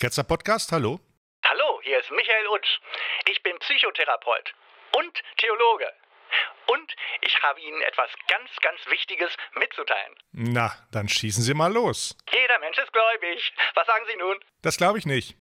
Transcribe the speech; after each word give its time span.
Ketzer 0.00 0.24
Podcast, 0.24 0.72
hallo. 0.72 0.98
Hallo, 1.44 1.78
hier 1.82 2.00
ist 2.00 2.10
Michael 2.10 2.46
Utsch. 2.48 2.80
Ich 3.26 3.42
bin 3.42 3.58
Psychotherapeut 3.58 4.54
und 4.96 5.22
Theologe. 5.36 5.92
Und 6.68 6.96
ich 7.20 7.42
habe 7.42 7.60
Ihnen 7.60 7.82
etwas 7.82 8.08
ganz, 8.26 8.48
ganz 8.62 8.80
Wichtiges 8.86 9.30
mitzuteilen. 9.56 10.14
Na, 10.32 10.72
dann 10.90 11.06
schießen 11.06 11.42
Sie 11.42 11.52
mal 11.52 11.70
los. 11.70 12.16
Jeder 12.32 12.58
Mensch 12.60 12.78
ist 12.78 12.90
gläubig. 12.94 13.52
Was 13.74 13.86
sagen 13.86 14.06
Sie 14.08 14.16
nun? 14.16 14.40
Das 14.62 14.78
glaube 14.78 14.96
ich 14.96 15.04
nicht. 15.04 15.36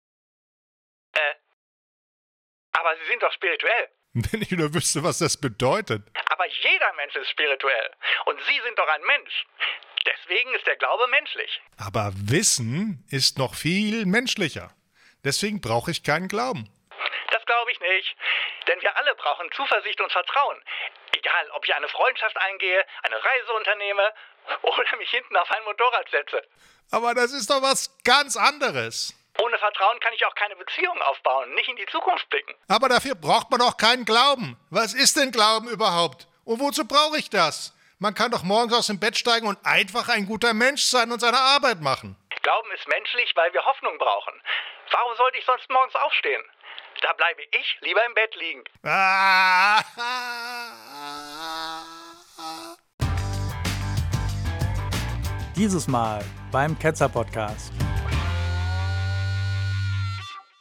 Äh. 1.13 1.35
Aber 2.73 2.97
Sie 2.97 3.07
sind 3.09 3.23
doch 3.23 3.33
spirituell. 3.35 3.91
Wenn 4.15 4.41
ich 4.41 4.53
nur 4.53 4.73
wüsste, 4.73 5.05
was 5.05 5.19
das 5.19 5.39
bedeutet. 5.39 6.03
Aber 6.31 6.47
jeder 6.47 6.93
Mensch 6.95 7.15
ist 7.15 7.29
spirituell. 7.29 7.91
Und 8.25 8.41
Sie 8.41 8.59
sind 8.65 8.79
doch 8.79 8.89
ein 8.89 9.03
Mensch. 9.03 9.45
Deswegen 10.07 10.55
ist 10.55 10.67
der 10.67 10.77
Glaube 10.77 11.07
menschlich. 11.09 11.61
Aber 11.79 12.13
Wissen 12.15 13.05
ist 13.11 13.39
noch 13.39 13.55
viel 13.55 14.07
menschlicher. 14.07 14.71
Deswegen 15.25 15.61
brauche 15.61 15.91
ich 15.91 16.03
keinen 16.03 16.29
Glauben. 16.29 16.71
Das 17.33 17.45
glaube 17.45 17.73
ich 17.73 17.81
nicht. 17.81 18.17
Denn 18.69 18.81
wir 18.81 18.97
alle 18.97 19.15
brauchen 19.17 19.51
Zuversicht 19.53 20.01
und 20.01 20.13
Vertrauen. 20.13 20.63
Egal, 21.13 21.51
ob 21.53 21.65
ich 21.65 21.75
eine 21.75 21.89
Freundschaft 21.89 22.37
eingehe, 22.37 22.85
eine 23.03 23.17
Reise 23.17 23.53
unternehme 23.55 24.13
oder 24.63 24.97
mich 24.99 25.11
hinten 25.11 25.37
auf 25.37 25.51
ein 25.51 25.65
Motorrad 25.65 26.09
setze. 26.11 26.43
Aber 26.91 27.15
das 27.15 27.33
ist 27.33 27.51
doch 27.51 27.63
was 27.63 27.97
ganz 28.05 28.37
anderes. 28.37 29.15
Ohne 29.43 29.59
Vertrauen 29.59 30.01
kann 30.01 30.15
ich 30.15 30.25
auch 30.25 30.35
keine 30.35 30.57
Beziehung 30.57 31.01
aufbauen, 31.03 31.53
nicht 31.55 31.69
in 31.69 31.77
die 31.77 31.87
Zukunft 31.87 32.29
blicken. 32.31 32.55
Aber 32.69 32.89
dafür 32.89 33.15
braucht 33.15 33.51
man 33.51 33.61
doch 33.61 33.77
keinen 33.77 34.05
Glauben. 34.05 34.57
Was 34.71 34.95
ist 34.95 35.17
denn 35.17 35.31
Glauben 35.31 35.69
überhaupt? 35.69 36.27
Und 36.45 36.61
wozu 36.61 36.87
brauche 36.87 37.19
ich 37.19 37.29
das? 37.29 37.76
Man 37.99 38.15
kann 38.15 38.31
doch 38.31 38.43
morgens 38.43 38.75
aus 38.75 38.89
dem 38.89 39.01
Bett 39.01 39.17
steigen 39.17 39.47
und 39.47 39.57
einfach 39.65 40.11
ein 40.11 40.27
guter 40.27 40.53
Mensch 40.53 40.83
sein 40.83 41.11
und 41.11 41.21
seine 41.21 41.39
Arbeit 41.39 41.81
machen. 41.81 42.15
Glauben 42.43 42.71
ist 42.73 42.87
menschlich, 42.89 43.33
weil 43.35 43.51
wir 43.55 43.65
Hoffnung 43.65 43.97
brauchen. 43.97 44.35
Warum 44.91 45.17
sollte 45.17 45.39
ich 45.39 45.47
sonst 45.47 45.71
morgens 45.71 45.95
aufstehen? 45.95 46.43
Da 47.01 47.15
bleibe 47.15 47.41
ich 47.59 47.79
lieber 47.81 48.05
im 48.05 48.13
Bett 48.15 48.35
liegen. 48.37 48.65
Ah. 48.85 49.81
Dieses 55.57 55.89
Mal 55.89 56.23
beim 56.53 56.79
Ketzer 56.79 57.09
Podcast. 57.09 57.73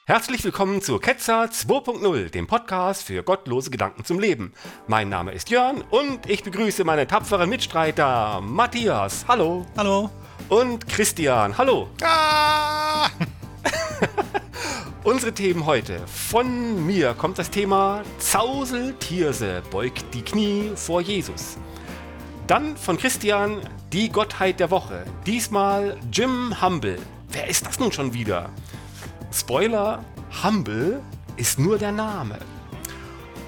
Herzlich 0.08 0.44
willkommen 0.44 0.84
zu 0.84 1.00
Ketzer 1.00 1.46
2.0, 1.46 2.30
dem 2.30 2.46
Podcast 2.46 3.02
für 3.02 3.24
gottlose 3.24 3.72
Gedanken 3.72 4.06
zum 4.06 4.20
Leben. 4.20 4.54
Mein 4.86 5.10
Name 5.10 5.32
ist 5.32 5.50
Jörn 5.50 5.84
und 5.90 6.30
ich 6.30 6.44
begrüße 6.44 6.84
meine 6.84 7.08
tapferen 7.08 7.50
Mitstreiter 7.50 8.40
Matthias, 8.40 9.26
hallo. 9.28 9.66
Hallo. 9.76 10.12
Und 10.48 10.88
Christian, 10.88 11.58
hallo. 11.58 11.90
Ah. 12.04 13.10
Unsere 15.04 15.34
Themen 15.34 15.66
heute. 15.66 16.00
Von 16.06 16.86
mir 16.86 17.16
kommt 17.16 17.40
das 17.40 17.50
Thema 17.50 18.04
Zausel 18.20 18.94
Tierse 19.00 19.64
beugt 19.72 20.06
die 20.14 20.22
Knie 20.22 20.70
vor 20.76 21.02
Jesus. 21.02 21.58
Dann 22.46 22.78
von 22.78 22.98
Christian 22.98 23.60
die 23.92 24.12
Gottheit 24.12 24.60
der 24.60 24.70
Woche. 24.70 25.04
Diesmal 25.26 25.98
Jim 26.12 26.62
Humble. 26.62 27.00
Wer 27.30 27.48
ist 27.48 27.66
das 27.66 27.80
nun 27.80 27.92
schon 27.92 28.14
wieder? 28.14 28.52
Spoiler, 29.32 30.04
Humble 30.44 31.02
ist 31.38 31.60
nur 31.60 31.78
der 31.78 31.92
Name. 31.92 32.40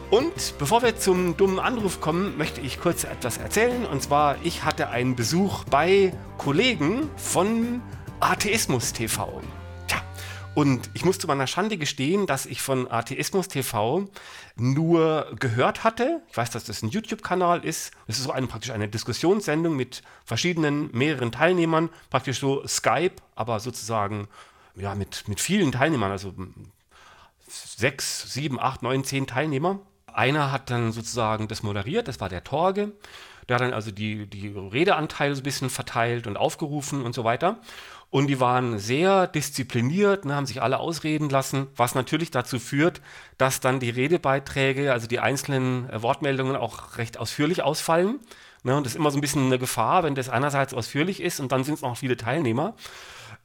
Und 0.09 0.57
bevor 0.57 0.81
wir 0.83 0.97
zum 0.97 1.35
dummen 1.35 1.59
Anruf 1.59 1.99
kommen, 1.99 2.37
möchte 2.37 2.61
ich 2.61 2.79
kurz 2.79 3.03
etwas 3.03 3.37
erzählen. 3.37 3.85
Und 3.85 4.01
zwar, 4.03 4.37
ich 4.43 4.63
hatte 4.63 4.89
einen 4.89 5.15
Besuch 5.15 5.65
bei 5.65 6.13
Kollegen 6.37 7.09
von 7.17 7.81
Atheismus 8.19 8.93
TV. 8.93 9.41
Tja, 9.87 10.01
und 10.55 10.89
ich 10.93 11.03
muss 11.03 11.19
zu 11.19 11.27
meiner 11.27 11.47
Schande 11.47 11.77
gestehen, 11.77 12.25
dass 12.25 12.45
ich 12.45 12.61
von 12.61 12.89
Atheismus 12.89 13.49
TV 13.49 14.07
nur 14.55 15.35
gehört 15.39 15.83
hatte. 15.83 16.21
Ich 16.29 16.37
weiß, 16.37 16.51
dass 16.51 16.63
das 16.63 16.83
ein 16.83 16.89
YouTube-Kanal 16.89 17.65
ist. 17.65 17.91
Es 18.07 18.17
ist 18.17 18.23
so 18.23 18.31
eine, 18.31 18.47
praktisch 18.47 18.71
eine 18.71 18.87
Diskussionssendung 18.87 19.75
mit 19.75 20.03
verschiedenen, 20.23 20.89
mehreren 20.93 21.33
Teilnehmern. 21.33 21.89
Praktisch 22.09 22.39
so 22.39 22.65
Skype, 22.65 23.15
aber 23.35 23.59
sozusagen 23.59 24.29
ja, 24.77 24.95
mit, 24.95 25.27
mit 25.27 25.39
vielen 25.39 25.71
Teilnehmern, 25.71 26.11
also 26.11 26.33
sechs, 27.47 28.33
sieben, 28.33 28.59
acht, 28.59 28.81
neun, 28.83 29.03
zehn 29.03 29.27
Teilnehmer. 29.27 29.79
Einer 30.11 30.51
hat 30.51 30.69
dann 30.69 30.91
sozusagen 30.91 31.47
das 31.47 31.63
moderiert, 31.63 32.07
das 32.07 32.19
war 32.19 32.29
der 32.29 32.43
Torge. 32.43 32.91
Der 33.47 33.55
hat 33.55 33.61
dann 33.61 33.73
also 33.73 33.91
die, 33.91 34.27
die 34.27 34.49
Redeanteile 34.49 35.33
so 35.35 35.41
ein 35.41 35.43
bisschen 35.43 35.69
verteilt 35.69 36.27
und 36.27 36.35
aufgerufen 36.37 37.03
und 37.03 37.15
so 37.15 37.23
weiter. 37.23 37.59
Und 38.09 38.27
die 38.27 38.39
waren 38.39 38.79
sehr 38.79 39.27
diszipliniert, 39.27 40.25
ne, 40.25 40.35
haben 40.35 40.45
sich 40.45 40.61
alle 40.61 40.79
ausreden 40.79 41.29
lassen, 41.29 41.67
was 41.75 41.93
natürlich 41.93 42.31
dazu 42.31 42.57
führt, 42.57 43.01
dass 43.37 43.59
dann 43.59 43.79
die 43.79 43.89
Redebeiträge, 43.89 44.93
also 44.93 45.07
die 45.07 45.19
einzelnen 45.19 45.89
äh, 45.89 46.01
Wortmeldungen 46.01 46.55
auch 46.55 46.97
recht 46.97 47.17
ausführlich 47.17 47.63
ausfallen. 47.63 48.19
Ne, 48.63 48.75
und 48.75 48.85
das 48.85 48.93
ist 48.93 48.97
immer 48.97 49.11
so 49.11 49.17
ein 49.17 49.21
bisschen 49.21 49.45
eine 49.45 49.59
Gefahr, 49.59 50.03
wenn 50.03 50.15
das 50.15 50.29
einerseits 50.29 50.73
ausführlich 50.73 51.21
ist 51.21 51.39
und 51.39 51.51
dann 51.51 51.63
sind 51.63 51.75
es 51.75 51.81
noch 51.81 51.97
viele 51.97 52.17
Teilnehmer. 52.17 52.75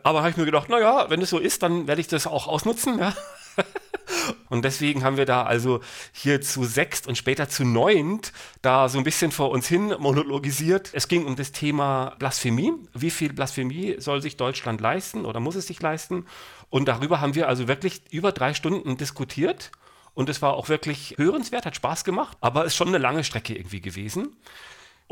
Aber 0.02 0.20
habe 0.20 0.30
ich 0.30 0.36
mir 0.36 0.44
gedacht, 0.44 0.68
naja, 0.68 1.06
wenn 1.08 1.22
es 1.22 1.30
so 1.30 1.38
ist, 1.38 1.62
dann 1.62 1.86
werde 1.86 2.00
ich 2.00 2.08
das 2.08 2.26
auch 2.26 2.46
ausnutzen. 2.46 2.98
Ja? 2.98 3.14
Und 4.48 4.64
deswegen 4.64 5.04
haben 5.04 5.16
wir 5.16 5.24
da 5.24 5.42
also 5.44 5.80
hier 6.12 6.40
zu 6.40 6.64
sechst 6.64 7.06
und 7.06 7.16
später 7.16 7.48
zu 7.48 7.64
neunt 7.64 8.32
da 8.60 8.88
so 8.88 8.98
ein 8.98 9.04
bisschen 9.04 9.32
vor 9.32 9.50
uns 9.50 9.66
hin 9.66 9.94
monologisiert. 9.98 10.90
Es 10.92 11.08
ging 11.08 11.24
um 11.24 11.36
das 11.36 11.52
Thema 11.52 12.14
Blasphemie. 12.18 12.72
Wie 12.92 13.10
viel 13.10 13.32
Blasphemie 13.32 13.96
soll 13.98 14.20
sich 14.20 14.36
Deutschland 14.36 14.80
leisten 14.80 15.24
oder 15.24 15.40
muss 15.40 15.54
es 15.54 15.66
sich 15.66 15.80
leisten? 15.80 16.26
Und 16.68 16.86
darüber 16.86 17.20
haben 17.20 17.34
wir 17.34 17.48
also 17.48 17.68
wirklich 17.68 18.02
über 18.10 18.32
drei 18.32 18.54
Stunden 18.54 18.96
diskutiert. 18.96 19.72
Und 20.14 20.28
es 20.28 20.42
war 20.42 20.54
auch 20.54 20.68
wirklich 20.68 21.14
hörenswert, 21.16 21.64
hat 21.64 21.76
Spaß 21.76 22.04
gemacht, 22.04 22.36
aber 22.42 22.66
ist 22.66 22.76
schon 22.76 22.88
eine 22.88 22.98
lange 22.98 23.24
Strecke 23.24 23.54
irgendwie 23.56 23.80
gewesen. 23.80 24.36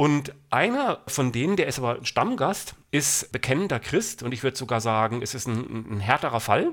Und 0.00 0.32
einer 0.48 1.02
von 1.08 1.30
denen, 1.30 1.56
der 1.56 1.66
ist 1.66 1.78
aber 1.78 2.02
Stammgast, 2.06 2.74
ist 2.90 3.32
bekennender 3.32 3.78
Christ 3.78 4.22
und 4.22 4.32
ich 4.32 4.42
würde 4.42 4.56
sogar 4.56 4.80
sagen, 4.80 5.20
es 5.20 5.34
ist 5.34 5.46
ein, 5.46 5.96
ein 5.96 6.00
härterer 6.00 6.40
Fall. 6.40 6.72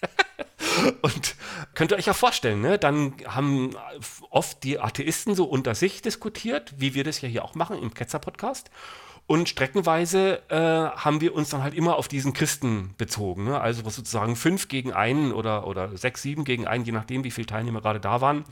und 1.02 1.34
könnt 1.74 1.90
ihr 1.90 1.96
euch 1.96 2.06
ja 2.06 2.12
vorstellen, 2.12 2.60
ne? 2.60 2.78
dann 2.78 3.14
haben 3.26 3.70
oft 4.30 4.62
die 4.62 4.78
Atheisten 4.78 5.34
so 5.34 5.46
unter 5.46 5.74
sich 5.74 6.02
diskutiert, 6.02 6.72
wie 6.76 6.94
wir 6.94 7.02
das 7.02 7.20
ja 7.20 7.28
hier 7.28 7.44
auch 7.44 7.56
machen 7.56 7.82
im 7.82 7.94
Ketzer-Podcast. 7.94 8.70
Und 9.26 9.48
streckenweise 9.48 10.40
äh, 10.48 10.56
haben 10.56 11.20
wir 11.20 11.34
uns 11.34 11.50
dann 11.50 11.64
halt 11.64 11.74
immer 11.74 11.96
auf 11.96 12.06
diesen 12.06 12.32
Christen 12.32 12.94
bezogen. 12.96 13.42
Ne? 13.42 13.60
Also 13.60 13.82
sozusagen 13.82 14.36
fünf 14.36 14.68
gegen 14.68 14.92
einen 14.92 15.32
oder, 15.32 15.66
oder 15.66 15.96
sechs, 15.96 16.22
sieben 16.22 16.44
gegen 16.44 16.68
einen, 16.68 16.84
je 16.84 16.92
nachdem, 16.92 17.24
wie 17.24 17.32
viele 17.32 17.48
Teilnehmer 17.48 17.80
gerade 17.80 17.98
da 17.98 18.20
waren. 18.20 18.44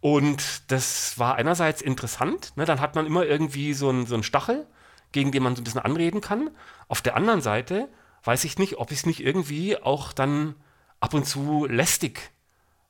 Und 0.00 0.70
das 0.70 1.18
war 1.18 1.34
einerseits 1.36 1.82
interessant, 1.82 2.52
ne? 2.56 2.64
dann 2.64 2.80
hat 2.80 2.94
man 2.94 3.06
immer 3.06 3.26
irgendwie 3.26 3.74
so 3.74 3.88
einen, 3.88 4.06
so 4.06 4.20
Stachel, 4.22 4.66
gegen 5.10 5.32
den 5.32 5.42
man 5.42 5.56
so 5.56 5.62
ein 5.62 5.64
bisschen 5.64 5.80
anreden 5.80 6.20
kann. 6.20 6.50
Auf 6.86 7.02
der 7.02 7.16
anderen 7.16 7.40
Seite 7.40 7.88
weiß 8.24 8.44
ich 8.44 8.58
nicht, 8.58 8.78
ob 8.78 8.92
ich 8.92 8.98
es 8.98 9.06
nicht 9.06 9.20
irgendwie 9.20 9.76
auch 9.76 10.12
dann 10.12 10.54
ab 11.00 11.14
und 11.14 11.24
zu 11.24 11.66
lästig 11.66 12.30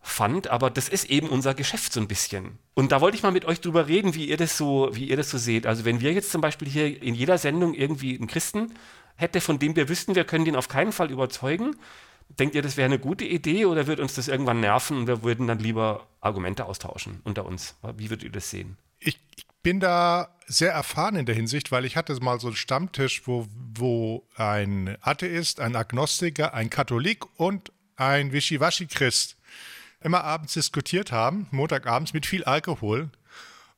fand, 0.01 0.49
aber 0.49 0.71
das 0.71 0.89
ist 0.89 1.05
eben 1.11 1.29
unser 1.29 1.55
Geschäft 1.55 1.93
so 1.93 2.01
ein 2.01 2.09
bisschen. 2.09 2.59
Und 2.75 2.93
da 2.93 3.01
wollte 3.01 3.17
ich 3.17 3.23
mal 3.23 3.33
mit 3.33 3.45
euch 3.45 3.61
drüber 3.61 3.89
reden, 3.89 4.15
wie 4.15 4.27
ihr 4.27 4.37
das 4.37 4.57
so, 4.57 4.89
wie 4.93 5.09
ihr 5.09 5.17
das 5.17 5.31
so 5.31 5.39
seht. 5.39 5.67
Also 5.67 5.85
wenn 5.85 6.01
wir 6.01 6.13
jetzt 6.13 6.31
zum 6.31 6.41
Beispiel 6.41 6.69
hier 6.69 7.03
in 7.03 7.15
jeder 7.15 7.39
Sendung 7.39 7.75
irgendwie 7.75 8.17
einen 8.17 8.27
Christen 8.27 8.75
hätte, 9.17 9.41
von 9.41 9.59
dem 9.59 9.77
wir 9.77 9.89
wüssten, 9.89 10.15
wir 10.15 10.25
können 10.25 10.45
den 10.45 10.57
auf 10.57 10.69
keinen 10.69 10.93
Fall 10.93 11.11
überzeugen, 11.11 11.77
denkt 12.29 12.55
ihr, 12.55 12.63
das 12.63 12.77
wäre 12.77 12.87
eine 12.87 12.99
gute 12.99 13.25
Idee 13.25 13.67
oder 13.67 13.87
wird 13.87 14.01
uns 14.01 14.15
das 14.15 14.29
irgendwann 14.29 14.61
nerven 14.61 14.99
und 14.99 15.07
wir 15.07 15.23
würden 15.23 15.47
dann 15.47 15.59
lieber 15.59 16.07
Argumente 16.21 16.67
austauschen 16.67 17.21
unter 17.25 17.47
uns? 17.47 17.75
Wie 17.97 18.11
würdet 18.11 18.25
ihr 18.25 18.33
das 18.33 18.51
sehen? 18.51 18.77
Ich, 18.99 19.19
ich 19.37 19.47
bin 19.63 19.81
da 19.81 20.35
sehr 20.47 20.73
erfahren 20.73 21.17
in 21.17 21.27
der 21.27 21.35
Hinsicht, 21.35 21.73
weil 21.73 21.85
ich 21.85 21.97
hatte 21.97 22.15
mal 22.23 22.41
so 22.41 22.49
einen 22.49 22.57
Stammtisch, 22.57 23.27
wo, 23.27 23.47
wo 23.75 24.27
ein 24.37 24.97
Atheist, 25.01 25.61
ein 25.61 25.77
Agnostiker, 25.77 26.55
ein 26.55 26.71
Katholik 26.71 27.25
und 27.39 27.73
ein 27.97 28.33
Wischiwaschi-Christ 28.33 29.37
immer 30.01 30.25
abends 30.25 30.55
diskutiert 30.55 31.13
haben, 31.13 31.49
Montagabends 31.51 32.13
mit 32.13 32.27
viel 32.27 32.45
Alkohol. 32.45 33.11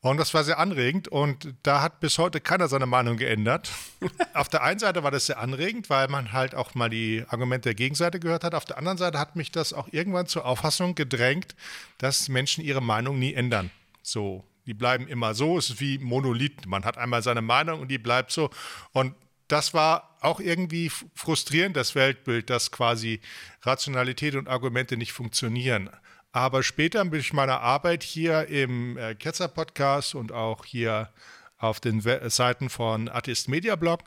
Und 0.02 0.16
das 0.16 0.32
war 0.32 0.44
sehr 0.44 0.58
anregend 0.58 1.08
und 1.08 1.54
da 1.62 1.82
hat 1.82 2.00
bis 2.00 2.16
heute 2.16 2.40
keiner 2.40 2.68
seine 2.68 2.86
Meinung 2.86 3.18
geändert. 3.18 3.70
Auf 4.34 4.48
der 4.48 4.62
einen 4.62 4.78
Seite 4.78 5.02
war 5.02 5.10
das 5.10 5.26
sehr 5.26 5.38
anregend, 5.38 5.90
weil 5.90 6.08
man 6.08 6.32
halt 6.32 6.54
auch 6.54 6.74
mal 6.74 6.88
die 6.88 7.24
Argumente 7.28 7.68
der 7.68 7.74
Gegenseite 7.74 8.18
gehört 8.18 8.42
hat. 8.42 8.54
Auf 8.54 8.64
der 8.64 8.78
anderen 8.78 8.96
Seite 8.96 9.18
hat 9.18 9.36
mich 9.36 9.52
das 9.52 9.74
auch 9.74 9.88
irgendwann 9.92 10.26
zur 10.26 10.46
Auffassung 10.46 10.94
gedrängt, 10.94 11.54
dass 11.98 12.30
Menschen 12.30 12.64
ihre 12.64 12.80
Meinung 12.80 13.18
nie 13.18 13.34
ändern. 13.34 13.70
So, 14.02 14.42
die 14.64 14.72
bleiben 14.72 15.06
immer 15.06 15.34
so, 15.34 15.58
es 15.58 15.68
ist 15.68 15.80
wie 15.80 15.98
Monolith. 15.98 16.66
Man 16.66 16.86
hat 16.86 16.96
einmal 16.96 17.22
seine 17.22 17.42
Meinung 17.42 17.80
und 17.80 17.88
die 17.88 17.98
bleibt 17.98 18.32
so. 18.32 18.48
Und 18.92 19.14
das 19.48 19.74
war 19.74 20.16
auch 20.20 20.40
irgendwie 20.40 20.90
frustrierend, 21.14 21.76
das 21.76 21.94
Weltbild, 21.94 22.48
dass 22.48 22.70
quasi 22.70 23.20
Rationalität 23.62 24.34
und 24.34 24.48
Argumente 24.48 24.96
nicht 24.96 25.12
funktionieren. 25.12 25.90
Aber 26.32 26.62
später 26.62 27.04
durch 27.04 27.32
meine 27.32 27.60
Arbeit 27.60 28.02
hier 28.02 28.46
im 28.48 28.96
äh, 28.96 29.14
Ketzer 29.14 29.48
Podcast 29.48 30.14
und 30.14 30.30
auch 30.30 30.64
hier 30.64 31.10
auf 31.58 31.80
den 31.80 32.04
We 32.04 32.30
Seiten 32.30 32.70
von 32.70 33.08
Artist 33.08 33.48
Media 33.48 33.76
Blog 33.76 34.00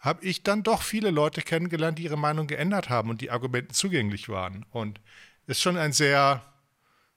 habe 0.00 0.24
ich 0.24 0.42
dann 0.42 0.62
doch 0.62 0.82
viele 0.82 1.10
Leute 1.10 1.40
kennengelernt, 1.40 1.98
die 1.98 2.04
ihre 2.04 2.18
Meinung 2.18 2.46
geändert 2.46 2.90
haben 2.90 3.08
und 3.08 3.20
die 3.20 3.30
Argumente 3.30 3.72
zugänglich 3.72 4.28
waren. 4.28 4.66
Und 4.70 5.00
ist 5.46 5.62
schon 5.62 5.78
ein 5.78 5.92
sehr 5.92 6.42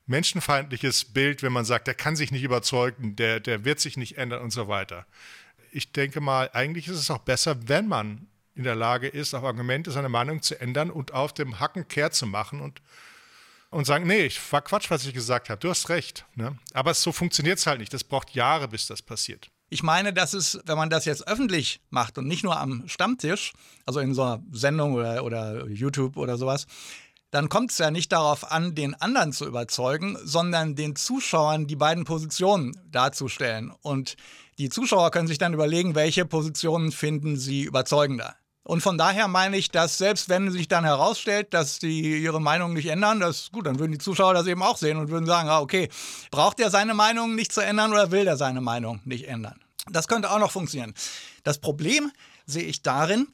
menschenfeindliches 0.05 1.05
Bild, 1.05 1.43
wenn 1.43 1.51
man 1.51 1.65
sagt, 1.65 1.87
der 1.87 1.95
kann 1.95 2.15
sich 2.15 2.31
nicht 2.31 2.43
überzeugen, 2.43 3.15
der, 3.17 3.41
der 3.41 3.65
wird 3.65 3.79
sich 3.79 3.97
nicht 3.97 4.17
ändern 4.17 4.41
und 4.41 4.51
so 4.51 4.69
weiter. 4.69 5.05
Ich 5.71 5.91
denke 5.91 6.21
mal, 6.21 6.49
eigentlich 6.53 6.87
ist 6.87 6.97
es 6.97 7.11
auch 7.11 7.19
besser, 7.19 7.67
wenn 7.67 7.87
man 7.87 8.27
in 8.55 8.63
der 8.63 8.75
Lage 8.75 9.07
ist, 9.07 9.33
auf 9.33 9.43
Argumente 9.43 9.91
seine 9.91 10.09
Meinung 10.09 10.41
zu 10.41 10.59
ändern 10.59 10.89
und 10.89 11.13
auf 11.13 11.33
dem 11.33 11.59
Hacken 11.59 11.87
Kehr 11.87 12.11
zu 12.11 12.25
machen 12.25 12.61
und, 12.61 12.81
und 13.69 13.85
sagen, 13.85 14.07
nee, 14.07 14.25
ich 14.25 14.39
war 14.51 14.61
Quatsch, 14.61 14.89
was 14.89 15.05
ich 15.05 15.13
gesagt 15.13 15.49
habe, 15.49 15.59
du 15.59 15.69
hast 15.69 15.89
recht. 15.89 16.25
Ne? 16.35 16.57
Aber 16.73 16.93
so 16.93 17.11
funktioniert 17.11 17.59
es 17.59 17.67
halt 17.67 17.79
nicht. 17.79 17.93
Das 17.93 18.03
braucht 18.03 18.31
Jahre, 18.31 18.67
bis 18.67 18.87
das 18.87 19.01
passiert. 19.01 19.49
Ich 19.69 19.83
meine, 19.83 20.13
dass 20.13 20.33
es, 20.33 20.59
wenn 20.65 20.77
man 20.77 20.89
das 20.89 21.03
jetzt 21.05 21.27
öffentlich 21.27 21.81
macht 21.89 22.17
und 22.17 22.27
nicht 22.27 22.43
nur 22.43 22.57
am 22.57 22.87
Stammtisch, 22.87 23.51
also 23.85 23.99
in 23.99 24.13
so 24.13 24.23
einer 24.23 24.43
Sendung 24.51 24.93
oder, 24.93 25.25
oder 25.25 25.67
YouTube 25.67 26.15
oder 26.15 26.37
sowas, 26.37 26.67
dann 27.31 27.49
kommt 27.49 27.71
es 27.71 27.77
ja 27.77 27.91
nicht 27.91 28.13
darauf 28.13 28.49
an, 28.49 28.73
den 28.73 28.95
anderen 28.95 29.33
zu 29.33 29.45
überzeugen, 29.45 30.17
sondern 30.23 30.75
den 30.75 30.95
Zuschauern 30.95 31.67
die 31.67 31.75
beiden 31.75 32.05
Positionen 32.05 32.79
darzustellen. 32.89 33.73
Und 33.81 34.15
die 34.57 34.69
Zuschauer 34.69 35.11
können 35.11 35.27
sich 35.27 35.37
dann 35.37 35.53
überlegen, 35.53 35.93
welche 35.93 36.25
Positionen 36.25 36.93
finden 36.93 37.35
sie 37.35 37.63
überzeugender. 37.63 38.35
Und 38.67 38.81
von 38.81 38.97
daher 38.97 39.29
meine 39.29 39.55
ich, 39.55 39.71
dass 39.71 39.97
selbst 39.97 40.27
wenn 40.27 40.51
sich 40.51 40.67
dann 40.67 40.83
herausstellt, 40.83 41.53
dass 41.53 41.77
sie 41.79 42.21
ihre 42.21 42.41
Meinung 42.41 42.73
nicht 42.73 42.87
ändern, 42.87 43.21
das 43.21 43.49
gut, 43.49 43.65
dann 43.65 43.79
würden 43.79 43.93
die 43.93 43.97
Zuschauer 43.97 44.33
das 44.33 44.45
eben 44.45 44.61
auch 44.61 44.75
sehen 44.75 44.97
und 44.97 45.09
würden 45.09 45.25
sagen, 45.25 45.47
ah, 45.47 45.61
okay, 45.61 45.87
braucht 46.31 46.59
er 46.59 46.69
seine 46.69 46.93
Meinung 46.93 47.33
nicht 47.33 47.53
zu 47.53 47.61
ändern 47.61 47.93
oder 47.93 48.11
will 48.11 48.27
er 48.27 48.35
seine 48.35 48.59
Meinung 48.59 48.99
nicht 49.05 49.29
ändern? 49.29 49.57
Das 49.89 50.09
könnte 50.09 50.29
auch 50.29 50.39
noch 50.39 50.51
funktionieren. 50.51 50.93
Das 51.43 51.59
Problem 51.59 52.11
sehe 52.45 52.63
ich 52.63 52.81
darin, 52.81 53.29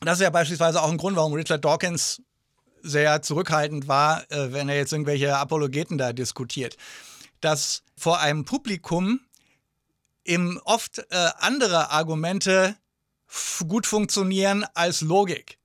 das 0.00 0.18
ist 0.18 0.24
ja 0.24 0.30
beispielsweise 0.30 0.82
auch 0.82 0.90
ein 0.90 0.98
Grund, 0.98 1.14
warum 1.14 1.32
Richard 1.34 1.64
Dawkins 1.64 2.20
sehr 2.82 3.22
zurückhaltend 3.22 3.86
war, 3.86 4.28
äh, 4.32 4.52
wenn 4.52 4.68
er 4.68 4.74
jetzt 4.74 4.92
irgendwelche 4.92 5.36
Apologeten 5.36 5.96
da 5.96 6.12
diskutiert, 6.12 6.76
dass 7.40 7.84
vor 7.96 8.18
einem 8.18 8.44
Publikum 8.44 9.20
eben 10.24 10.58
oft 10.64 10.98
äh, 10.98 11.28
andere 11.38 11.92
Argumente 11.92 12.74
gut 13.66 13.86
funktionieren 13.86 14.64
als 14.74 15.00
Logik. 15.00 15.58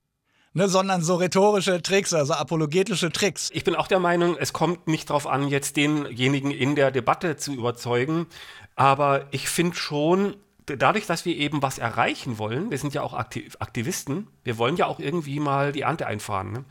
Ne, 0.52 0.70
sondern 0.70 1.02
so 1.02 1.16
rhetorische 1.16 1.82
Tricks, 1.82 2.14
also 2.14 2.32
apologetische 2.32 3.12
Tricks. 3.12 3.50
Ich 3.52 3.62
bin 3.62 3.74
auch 3.74 3.88
der 3.88 3.98
Meinung, 3.98 4.38
es 4.38 4.54
kommt 4.54 4.86
nicht 4.88 5.10
darauf 5.10 5.26
an, 5.26 5.48
jetzt 5.48 5.76
denjenigen 5.76 6.50
in 6.50 6.74
der 6.74 6.90
Debatte 6.90 7.36
zu 7.36 7.52
überzeugen, 7.52 8.26
aber 8.74 9.26
ich 9.32 9.50
finde 9.50 9.76
schon, 9.76 10.34
dadurch, 10.64 11.04
dass 11.04 11.26
wir 11.26 11.36
eben 11.36 11.60
was 11.60 11.76
erreichen 11.76 12.38
wollen, 12.38 12.70
wir 12.70 12.78
sind 12.78 12.94
ja 12.94 13.02
auch 13.02 13.12
Aktivisten, 13.12 14.28
wir 14.44 14.56
wollen 14.56 14.76
ja 14.76 14.86
auch 14.86 14.98
irgendwie 14.98 15.40
mal 15.40 15.72
die 15.72 15.82
Ernte 15.82 16.06
einfahren, 16.06 16.52
ne? 16.52 16.64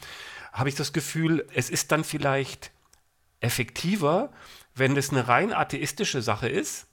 habe 0.52 0.70
ich 0.70 0.76
das 0.76 0.92
Gefühl, 0.92 1.46
es 1.54 1.70
ist 1.70 1.92
dann 1.92 2.04
vielleicht 2.04 2.72
effektiver, 3.40 4.32
wenn 4.74 4.98
es 4.98 5.12
eine 5.12 5.28
rein 5.28 5.54
atheistische 5.54 6.24
Sache 6.24 6.50
ist 6.50 6.88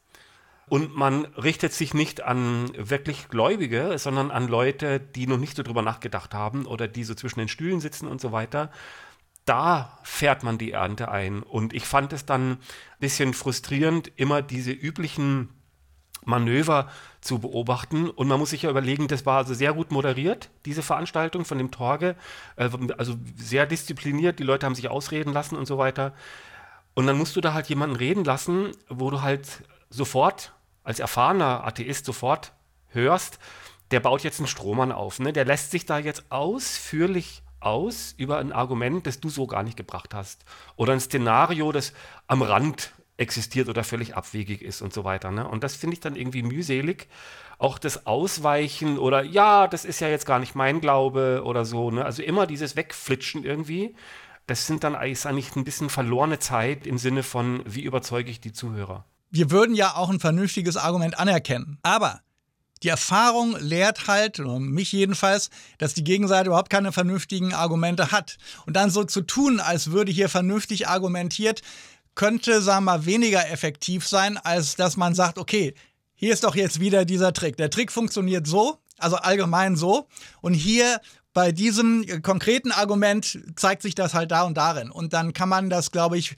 und 0.72 0.96
man 0.96 1.26
richtet 1.36 1.74
sich 1.74 1.92
nicht 1.92 2.22
an 2.22 2.70
wirklich 2.74 3.28
Gläubige, 3.28 3.98
sondern 3.98 4.30
an 4.30 4.48
Leute, 4.48 5.00
die 5.00 5.26
noch 5.26 5.36
nicht 5.36 5.54
so 5.54 5.62
drüber 5.62 5.82
nachgedacht 5.82 6.32
haben 6.32 6.64
oder 6.64 6.88
die 6.88 7.04
so 7.04 7.14
zwischen 7.14 7.40
den 7.40 7.48
Stühlen 7.48 7.78
sitzen 7.78 8.08
und 8.08 8.22
so 8.22 8.32
weiter. 8.32 8.70
Da 9.44 9.98
fährt 10.02 10.44
man 10.44 10.56
die 10.56 10.72
Ernte 10.72 11.10
ein. 11.10 11.42
Und 11.42 11.74
ich 11.74 11.84
fand 11.84 12.14
es 12.14 12.24
dann 12.24 12.52
ein 12.52 12.58
bisschen 13.00 13.34
frustrierend, 13.34 14.12
immer 14.16 14.40
diese 14.40 14.70
üblichen 14.72 15.50
Manöver 16.24 16.88
zu 17.20 17.40
beobachten. 17.40 18.08
Und 18.08 18.28
man 18.28 18.38
muss 18.38 18.48
sich 18.48 18.62
ja 18.62 18.70
überlegen, 18.70 19.08
das 19.08 19.26
war 19.26 19.36
also 19.36 19.52
sehr 19.52 19.74
gut 19.74 19.90
moderiert, 19.90 20.48
diese 20.64 20.80
Veranstaltung 20.80 21.44
von 21.44 21.58
dem 21.58 21.70
Torge. 21.70 22.16
Äh, 22.56 22.70
also 22.96 23.16
sehr 23.36 23.66
diszipliniert, 23.66 24.38
die 24.38 24.44
Leute 24.44 24.64
haben 24.64 24.74
sich 24.74 24.88
ausreden 24.88 25.34
lassen 25.34 25.56
und 25.56 25.66
so 25.66 25.76
weiter. 25.76 26.14
Und 26.94 27.06
dann 27.06 27.18
musst 27.18 27.36
du 27.36 27.42
da 27.42 27.52
halt 27.52 27.68
jemanden 27.68 27.96
reden 27.96 28.24
lassen, 28.24 28.72
wo 28.88 29.10
du 29.10 29.20
halt 29.20 29.64
sofort 29.90 30.54
als 30.84 31.00
erfahrener 31.00 31.64
Atheist 31.64 32.04
sofort 32.04 32.52
hörst, 32.88 33.38
der 33.90 34.00
baut 34.00 34.24
jetzt 34.24 34.40
einen 34.40 34.48
Strohmann 34.48 34.92
auf. 34.92 35.20
Ne? 35.20 35.32
Der 35.32 35.44
lässt 35.44 35.70
sich 35.70 35.86
da 35.86 35.98
jetzt 35.98 36.24
ausführlich 36.30 37.42
aus 37.60 38.14
über 38.16 38.38
ein 38.38 38.52
Argument, 38.52 39.06
das 39.06 39.20
du 39.20 39.28
so 39.28 39.46
gar 39.46 39.62
nicht 39.62 39.76
gebracht 39.76 40.14
hast. 40.14 40.44
Oder 40.76 40.94
ein 40.94 41.00
Szenario, 41.00 41.72
das 41.72 41.92
am 42.26 42.42
Rand 42.42 42.92
existiert 43.18 43.68
oder 43.68 43.84
völlig 43.84 44.16
abwegig 44.16 44.62
ist 44.62 44.82
und 44.82 44.92
so 44.92 45.04
weiter. 45.04 45.30
Ne? 45.30 45.46
Und 45.46 45.62
das 45.62 45.76
finde 45.76 45.94
ich 45.94 46.00
dann 46.00 46.16
irgendwie 46.16 46.42
mühselig. 46.42 47.08
Auch 47.58 47.78
das 47.78 48.06
Ausweichen 48.06 48.98
oder 48.98 49.22
ja, 49.22 49.68
das 49.68 49.84
ist 49.84 50.00
ja 50.00 50.08
jetzt 50.08 50.26
gar 50.26 50.38
nicht 50.38 50.54
mein 50.54 50.80
Glaube 50.80 51.42
oder 51.44 51.64
so. 51.64 51.90
Ne? 51.90 52.04
Also 52.04 52.22
immer 52.22 52.46
dieses 52.46 52.74
Wegflitschen 52.74 53.44
irgendwie. 53.44 53.94
Das 54.46 54.66
sind 54.66 54.82
dann 54.82 54.96
eigentlich 54.96 55.54
ein 55.54 55.64
bisschen 55.64 55.88
verlorene 55.88 56.40
Zeit 56.40 56.86
im 56.86 56.98
Sinne 56.98 57.22
von, 57.22 57.62
wie 57.64 57.82
überzeuge 57.82 58.30
ich 58.30 58.40
die 58.40 58.52
Zuhörer 58.52 59.04
wir 59.32 59.50
würden 59.50 59.74
ja 59.74 59.96
auch 59.96 60.10
ein 60.10 60.20
vernünftiges 60.20 60.76
Argument 60.76 61.18
anerkennen. 61.18 61.78
Aber 61.82 62.20
die 62.82 62.88
Erfahrung 62.88 63.56
lehrt 63.58 64.06
halt, 64.06 64.38
oder 64.38 64.60
mich 64.60 64.92
jedenfalls, 64.92 65.50
dass 65.78 65.94
die 65.94 66.04
Gegenseite 66.04 66.48
überhaupt 66.48 66.70
keine 66.70 66.92
vernünftigen 66.92 67.54
Argumente 67.54 68.12
hat. 68.12 68.36
Und 68.66 68.74
dann 68.76 68.90
so 68.90 69.04
zu 69.04 69.22
tun, 69.22 69.58
als 69.58 69.90
würde 69.90 70.12
hier 70.12 70.28
vernünftig 70.28 70.88
argumentiert, 70.88 71.62
könnte, 72.14 72.60
sagen 72.60 72.84
wir 72.84 72.98
mal, 72.98 73.06
weniger 73.06 73.48
effektiv 73.50 74.06
sein, 74.06 74.36
als 74.36 74.76
dass 74.76 74.96
man 74.96 75.14
sagt, 75.14 75.38
okay, 75.38 75.74
hier 76.14 76.32
ist 76.32 76.44
doch 76.44 76.54
jetzt 76.54 76.78
wieder 76.78 77.04
dieser 77.04 77.32
Trick. 77.32 77.56
Der 77.56 77.70
Trick 77.70 77.90
funktioniert 77.90 78.46
so, 78.46 78.78
also 78.98 79.16
allgemein 79.16 79.76
so. 79.76 80.08
Und 80.40 80.52
hier 80.52 81.00
bei 81.32 81.52
diesem 81.52 82.04
konkreten 82.22 82.72
Argument 82.72 83.38
zeigt 83.56 83.82
sich 83.82 83.94
das 83.94 84.12
halt 84.12 84.30
da 84.30 84.42
und 84.42 84.56
darin. 84.56 84.90
Und 84.90 85.14
dann 85.14 85.32
kann 85.32 85.48
man 85.48 85.70
das, 85.70 85.90
glaube 85.90 86.18
ich, 86.18 86.36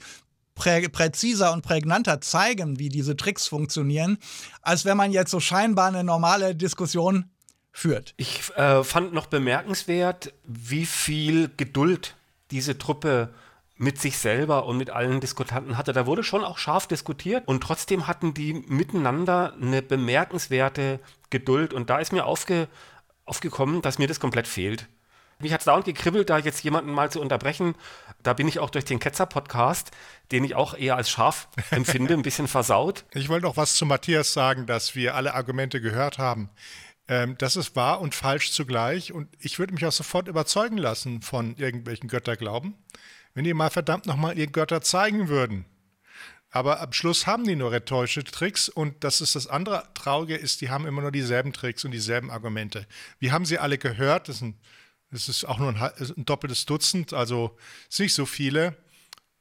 prä 0.55 0.87
präziser 0.89 1.53
und 1.53 1.61
prägnanter 1.61 2.21
zeigen, 2.21 2.79
wie 2.79 2.89
diese 2.89 3.15
Tricks 3.15 3.47
funktionieren, 3.47 4.17
als 4.61 4.85
wenn 4.85 4.97
man 4.97 5.11
jetzt 5.11 5.31
so 5.31 5.39
scheinbar 5.39 5.87
eine 5.87 6.03
normale 6.03 6.55
Diskussion 6.55 7.29
führt. 7.71 8.13
Ich 8.17 8.49
äh, 8.55 8.83
fand 8.83 9.13
noch 9.13 9.27
bemerkenswert, 9.27 10.33
wie 10.45 10.85
viel 10.85 11.51
Geduld 11.57 12.15
diese 12.51 12.77
Truppe 12.77 13.33
mit 13.77 13.99
sich 13.99 14.17
selber 14.17 14.65
und 14.65 14.77
mit 14.77 14.89
allen 14.89 15.19
Diskutanten 15.19 15.77
hatte. 15.77 15.91
Da 15.91 16.05
wurde 16.05 16.23
schon 16.23 16.45
auch 16.45 16.57
scharf 16.57 16.87
diskutiert 16.87 17.45
und 17.47 17.61
trotzdem 17.61 18.07
hatten 18.07 18.33
die 18.33 18.53
miteinander 18.53 19.53
eine 19.61 19.81
bemerkenswerte 19.81 20.99
Geduld. 21.29 21.73
Und 21.73 21.89
da 21.89 21.99
ist 21.99 22.13
mir 22.13 22.25
aufge 22.25 22.67
aufgekommen, 23.25 23.81
dass 23.81 23.97
mir 23.97 24.07
das 24.07 24.19
komplett 24.19 24.47
fehlt. 24.47 24.87
Mich 25.39 25.51
hat 25.51 25.59
es 25.59 25.65
dauernd 25.65 25.85
gekribbelt, 25.85 26.29
da 26.29 26.37
jetzt 26.37 26.63
jemanden 26.63 26.91
mal 26.91 27.11
zu 27.11 27.19
unterbrechen. 27.19 27.75
Da 28.23 28.33
bin 28.33 28.47
ich 28.47 28.59
auch 28.59 28.69
durch 28.69 28.85
den 28.85 28.99
Ketzer-Podcast, 28.99 29.91
den 30.31 30.43
ich 30.45 30.55
auch 30.55 30.73
eher 30.73 30.95
als 30.95 31.09
scharf 31.09 31.49
empfinde, 31.71 32.13
ein 32.13 32.21
bisschen 32.21 32.47
versaut. 32.47 33.05
Ich 33.13 33.27
wollte 33.27 33.45
noch 33.45 33.57
was 33.57 33.75
zu 33.75 33.85
Matthias 33.85 34.33
sagen, 34.33 34.65
dass 34.65 34.95
wir 34.95 35.15
alle 35.15 35.33
Argumente 35.33 35.81
gehört 35.81 36.17
haben. 36.17 36.49
Ähm, 37.07 37.37
das 37.37 37.55
ist 37.55 37.75
wahr 37.75 38.01
und 38.01 38.15
falsch 38.15 38.51
zugleich. 38.51 39.11
Und 39.11 39.27
ich 39.39 39.59
würde 39.59 39.73
mich 39.73 39.85
auch 39.85 39.91
sofort 39.91 40.27
überzeugen 40.27 40.77
lassen 40.77 41.21
von 41.21 41.55
irgendwelchen 41.57 42.07
Götterglauben, 42.07 42.73
wenn 43.33 43.43
die 43.43 43.53
mal 43.53 43.69
verdammt 43.69 44.05
nochmal 44.05 44.37
ihr 44.37 44.47
Götter 44.47 44.81
zeigen 44.81 45.27
würden. 45.27 45.65
Aber 46.49 46.79
am 46.79 46.93
Schluss 46.93 47.27
haben 47.27 47.43
die 47.43 47.57
nur 47.57 47.73
rhetorische 47.73 48.23
Tricks 48.23 48.69
und 48.69 49.03
das 49.03 49.19
ist 49.19 49.35
das 49.35 49.47
andere 49.47 49.83
Traurige 49.93 50.37
ist, 50.37 50.61
die 50.61 50.69
haben 50.69 50.87
immer 50.87 51.01
nur 51.01 51.11
dieselben 51.11 51.51
Tricks 51.51 51.83
und 51.83 51.91
dieselben 51.91 52.31
Argumente. 52.31 52.87
Wir 53.19 53.33
haben 53.33 53.43
sie 53.43 53.59
alle 53.59 53.77
gehört, 53.77 54.29
das 54.29 54.37
ist 54.37 54.41
ein 54.41 54.59
es 55.11 55.29
ist 55.29 55.45
auch 55.45 55.59
nur 55.59 55.69
ein, 55.69 55.77
ein 55.77 56.25
doppeltes 56.25 56.65
Dutzend, 56.65 57.13
also 57.13 57.57
nicht 57.97 58.13
so 58.13 58.25
viele. 58.25 58.75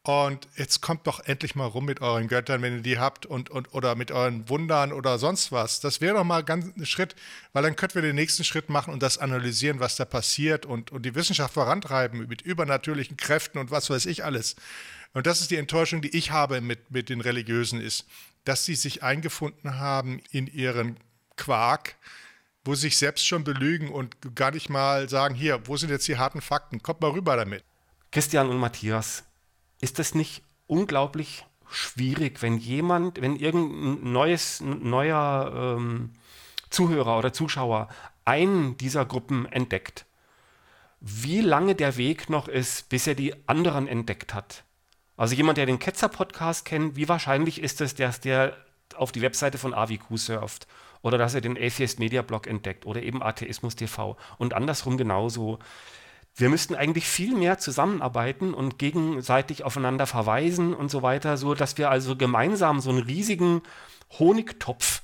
Und 0.06 0.48
jetzt 0.56 0.82
kommt 0.82 1.06
doch 1.06 1.20
endlich 1.20 1.54
mal 1.54 1.64
rum 1.64 1.86
mit 1.86 2.02
euren 2.02 2.28
Göttern, 2.28 2.60
wenn 2.60 2.76
ihr 2.76 2.82
die 2.82 2.98
habt, 2.98 3.24
und, 3.24 3.48
und, 3.48 3.72
oder 3.72 3.94
mit 3.94 4.10
euren 4.10 4.46
Wundern 4.50 4.92
oder 4.92 5.18
sonst 5.18 5.50
was. 5.50 5.80
Das 5.80 6.02
wäre 6.02 6.16
doch 6.16 6.24
mal 6.24 6.44
ganz 6.44 6.66
ein 6.76 6.84
Schritt, 6.84 7.16
weil 7.54 7.62
dann 7.62 7.74
könnten 7.74 7.94
wir 7.94 8.02
den 8.02 8.14
nächsten 8.14 8.44
Schritt 8.44 8.68
machen 8.68 8.92
und 8.92 9.02
das 9.02 9.16
analysieren, 9.16 9.80
was 9.80 9.96
da 9.96 10.04
passiert 10.04 10.66
und, 10.66 10.92
und 10.92 11.06
die 11.06 11.14
Wissenschaft 11.14 11.54
vorantreiben 11.54 12.28
mit 12.28 12.42
übernatürlichen 12.42 13.16
Kräften 13.16 13.56
und 13.56 13.70
was 13.70 13.88
weiß 13.88 14.04
ich 14.04 14.26
alles. 14.26 14.56
Und 15.14 15.26
das 15.26 15.40
ist 15.40 15.50
die 15.50 15.56
Enttäuschung, 15.56 16.02
die 16.02 16.14
ich 16.14 16.32
habe 16.32 16.60
mit, 16.60 16.90
mit 16.90 17.08
den 17.08 17.22
Religiösen, 17.22 17.80
ist, 17.80 18.04
dass 18.44 18.66
sie 18.66 18.74
sich 18.74 19.02
eingefunden 19.02 19.78
haben 19.78 20.20
in 20.30 20.46
ihren 20.48 20.98
Quark, 21.36 21.96
wo 22.64 22.74
sie 22.74 22.82
sich 22.82 22.98
selbst 22.98 23.26
schon 23.26 23.44
belügen 23.44 23.90
und 23.90 24.16
gar 24.34 24.50
nicht 24.50 24.70
mal 24.70 25.08
sagen, 25.08 25.34
hier, 25.34 25.66
wo 25.66 25.76
sind 25.76 25.90
jetzt 25.90 26.08
die 26.08 26.16
harten 26.16 26.40
Fakten? 26.40 26.82
Kommt 26.82 27.00
mal 27.00 27.10
rüber 27.10 27.36
damit. 27.36 27.62
Christian 28.10 28.48
und 28.48 28.58
Matthias, 28.58 29.24
ist 29.80 29.98
das 29.98 30.14
nicht 30.14 30.42
unglaublich 30.66 31.44
schwierig, 31.70 32.40
wenn 32.42 32.58
jemand, 32.58 33.20
wenn 33.20 33.36
irgendein 33.36 34.12
neues, 34.12 34.60
neuer 34.60 35.76
ähm, 35.76 36.12
Zuhörer 36.70 37.18
oder 37.18 37.32
Zuschauer 37.32 37.88
einen 38.24 38.76
dieser 38.78 39.04
Gruppen 39.04 39.46
entdeckt, 39.46 40.06
wie 41.00 41.40
lange 41.40 41.74
der 41.74 41.96
Weg 41.96 42.30
noch 42.30 42.48
ist, 42.48 42.88
bis 42.88 43.06
er 43.06 43.14
die 43.14 43.34
anderen 43.46 43.86
entdeckt 43.88 44.32
hat? 44.32 44.64
Also 45.16 45.34
jemand, 45.34 45.58
der 45.58 45.66
den 45.66 45.78
Ketzer-Podcast 45.78 46.64
kennt, 46.64 46.96
wie 46.96 47.08
wahrscheinlich 47.08 47.60
ist 47.60 47.80
es, 47.80 47.94
dass 47.94 48.20
der 48.20 48.56
auf 48.96 49.12
die 49.12 49.20
Webseite 49.20 49.58
von 49.58 49.74
AVQ 49.74 50.16
surft 50.16 50.66
oder 51.04 51.18
dass 51.18 51.34
er 51.34 51.42
den 51.42 51.58
Atheist 51.58 51.98
Media 51.98 52.22
Blog 52.22 52.46
entdeckt 52.46 52.86
oder 52.86 53.02
eben 53.02 53.22
Atheismus 53.22 53.76
TV 53.76 54.16
und 54.38 54.54
andersrum 54.54 54.96
genauso. 54.96 55.58
Wir 56.34 56.48
müssten 56.48 56.74
eigentlich 56.74 57.06
viel 57.06 57.36
mehr 57.36 57.58
zusammenarbeiten 57.58 58.54
und 58.54 58.78
gegenseitig 58.78 59.64
aufeinander 59.64 60.06
verweisen 60.06 60.74
und 60.74 60.90
so 60.90 61.02
weiter, 61.02 61.36
so 61.36 61.54
dass 61.54 61.78
wir 61.78 61.90
also 61.90 62.16
gemeinsam 62.16 62.80
so 62.80 62.90
einen 62.90 63.02
riesigen 63.02 63.62
Honigtopf 64.18 65.02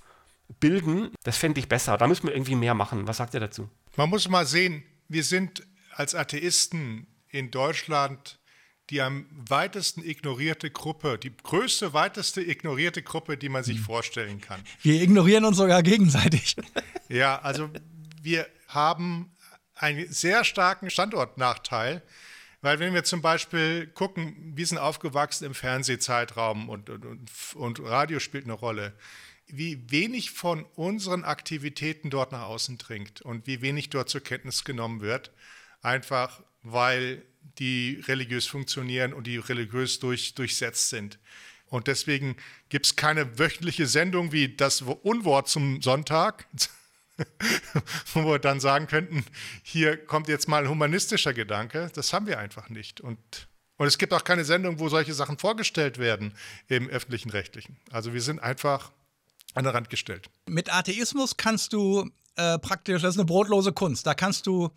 bilden. 0.59 1.11
Das 1.23 1.37
fände 1.37 1.61
ich 1.61 1.69
besser. 1.69 1.99
Da 1.99 2.09
müssen 2.09 2.27
wir 2.27 2.35
irgendwie 2.35 2.57
mehr 2.57 2.75
machen. 2.75 3.07
Was 3.07 3.19
sagt 3.19 3.35
ihr 3.35 3.41
dazu? 3.41 3.69
Man 3.97 4.09
muss 4.09 4.29
mal 4.29 4.47
sehen, 4.47 4.83
wir 5.07 5.23
sind 5.23 5.67
als 5.95 6.15
Atheisten 6.15 7.07
in 7.29 7.51
Deutschland 7.51 8.40
die 8.91 9.01
am 9.01 9.27
weitesten 9.31 10.05
ignorierte 10.05 10.71
Gruppe, 10.71 11.17
die 11.17 11.33
größte, 11.37 11.93
weiteste 11.93 12.43
ignorierte 12.43 13.03
Gruppe, 13.03 13.37
die 13.37 13.49
man 13.49 13.63
sich 13.63 13.79
hm. 13.79 13.85
vorstellen 13.85 14.41
kann. 14.41 14.61
Wir 14.83 15.01
ignorieren 15.01 15.45
uns 15.45 15.57
sogar 15.57 15.83
gegenseitig. 15.83 16.57
Ja, 17.13 17.41
also 17.41 17.69
wir 18.23 18.47
haben 18.69 19.33
einen 19.75 20.13
sehr 20.13 20.45
starken 20.45 20.91
Standortnachteil, 20.91 22.05
weil 22.61 22.79
wenn 22.79 22.95
wir 22.95 23.03
zum 23.03 23.21
Beispiel 23.21 23.89
gucken, 23.89 24.53
wir 24.55 24.65
sind 24.65 24.79
aufgewachsen 24.79 25.45
im 25.45 25.55
Fernsehzeitraum 25.55 26.69
und, 26.69 26.89
und, 26.89 27.05
und, 27.05 27.57
und 27.57 27.81
Radio 27.81 28.21
spielt 28.21 28.45
eine 28.45 28.53
Rolle, 28.53 28.95
wie 29.49 29.91
wenig 29.91 30.31
von 30.31 30.65
unseren 30.77 31.25
Aktivitäten 31.25 32.11
dort 32.11 32.31
nach 32.31 32.43
außen 32.43 32.79
dringt 32.79 33.23
und 33.23 33.49
wie 33.49 33.61
wenig 33.61 33.91
dort 33.91 34.09
zur 34.09 34.21
Kenntnis 34.21 34.63
genommen 34.63 35.01
wird, 35.01 35.33
einfach 35.83 36.45
weil 36.63 37.25
die 37.61 38.03
religiös 38.09 38.47
funktionieren 38.47 39.13
und 39.13 39.27
die 39.27 39.37
religiös 39.37 40.01
durch, 40.01 40.35
durchsetzt 40.35 40.89
sind. 40.89 41.19
Und 41.67 41.87
deswegen 41.87 42.37
gibt 42.69 42.87
es 42.87 42.97
keine 42.97 43.39
wöchentliche 43.39 43.87
Sendung 43.87 44.33
wie 44.33 44.57
das 44.57 44.83
Unwort 44.83 45.49
zum 45.49 45.81
Sonntag, 45.83 46.47
wo 48.15 48.25
wir 48.25 48.39
dann 48.41 48.59
sagen 48.59 48.89
könnten, 48.89 49.25
hier 49.63 49.97
kommt 49.97 50.27
jetzt 50.27 50.49
mal 50.49 50.65
ein 50.65 50.69
humanistischer 50.69 51.33
Gedanke. 51.33 51.91
Das 51.95 52.13
haben 52.13 52.27
wir 52.27 52.41
einfach 52.41 52.71
nicht. 52.71 53.01
Und, 53.01 53.19
und 53.77 53.87
es 53.87 53.99
gibt 53.99 54.13
auch 54.13 54.25
keine 54.25 54.45
Sendung, 54.45 54.81
wo 54.81 54.89
solche 54.89 55.15
Sachen 55.15 55.39
vorgestellt 55.39 55.99
werden 55.99 56.35
im 56.67 56.89
öffentlichen 56.89 57.31
Rechtlichen. 57.31 57.77
Also 57.93 58.15
wir 58.15 58.23
sind 58.23 58.41
einfach 58.41 58.91
an 59.55 59.65
den 59.65 59.73
Rand 59.73 59.91
gestellt. 59.91 60.29
Mit 60.47 60.73
Atheismus 60.73 61.37
kannst 61.37 61.73
du 61.73 62.11
äh, 62.37 62.59
praktisch, 62.59 63.03
das 63.03 63.15
ist 63.15 63.21
eine 63.21 63.27
brotlose 63.27 63.73
Kunst, 63.73 64.07
da 64.07 64.15
kannst 64.15 64.47
du 64.47 64.71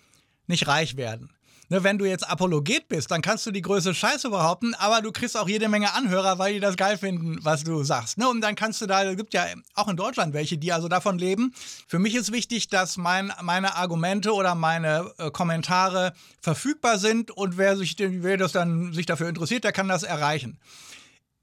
nicht 0.48 0.68
reich 0.68 0.96
werden. 0.98 1.34
Ne, 1.74 1.84
wenn 1.84 1.98
du 1.98 2.06
jetzt 2.06 2.30
Apologet 2.30 2.88
bist, 2.88 3.10
dann 3.10 3.24
kannst 3.24 3.48
du 3.48 3.52
die 3.52 3.64
größte 3.64 3.96
Scheiße 3.96 4.30
behaupten, 4.30 4.76
aber 4.76 5.02
du 5.02 5.12
kriegst 5.12 5.36
auch 5.36 5.50
jede 5.50 5.68
Menge 5.70 5.92
Anhörer, 5.94 6.38
weil 6.38 6.54
die 6.54 6.60
das 6.60 6.78
geil 6.78 7.00
finden, 7.00 7.40
was 7.42 7.64
du 7.64 7.84
sagst. 7.84 8.20
Ne? 8.20 8.30
Und 8.30 8.42
dann 8.42 8.54
kannst 8.54 8.80
du 8.80 8.86
da, 8.86 9.04
es 9.04 9.18
gibt 9.18 9.34
ja 9.34 9.48
auch 9.74 9.88
in 9.88 9.98
Deutschland 9.98 10.36
welche, 10.36 10.60
die 10.60 10.72
also 10.72 10.88
davon 10.88 11.18
leben. 11.18 11.52
Für 11.88 11.98
mich 11.98 12.14
ist 12.14 12.32
wichtig, 12.32 12.68
dass 12.68 12.98
mein, 12.98 13.34
meine 13.42 13.76
Argumente 13.76 14.36
oder 14.36 14.54
meine 14.54 15.12
äh, 15.18 15.32
Kommentare 15.32 16.14
verfügbar 16.42 17.00
sind 17.00 17.32
und 17.32 17.58
wer 17.58 17.76
sich, 17.76 17.96
wer 17.98 18.38
das 18.38 18.52
dann 18.52 18.94
sich 18.94 19.08
dafür 19.08 19.28
interessiert, 19.28 19.64
der 19.64 19.72
kann 19.72 19.88
das 19.88 20.04
erreichen. 20.04 20.60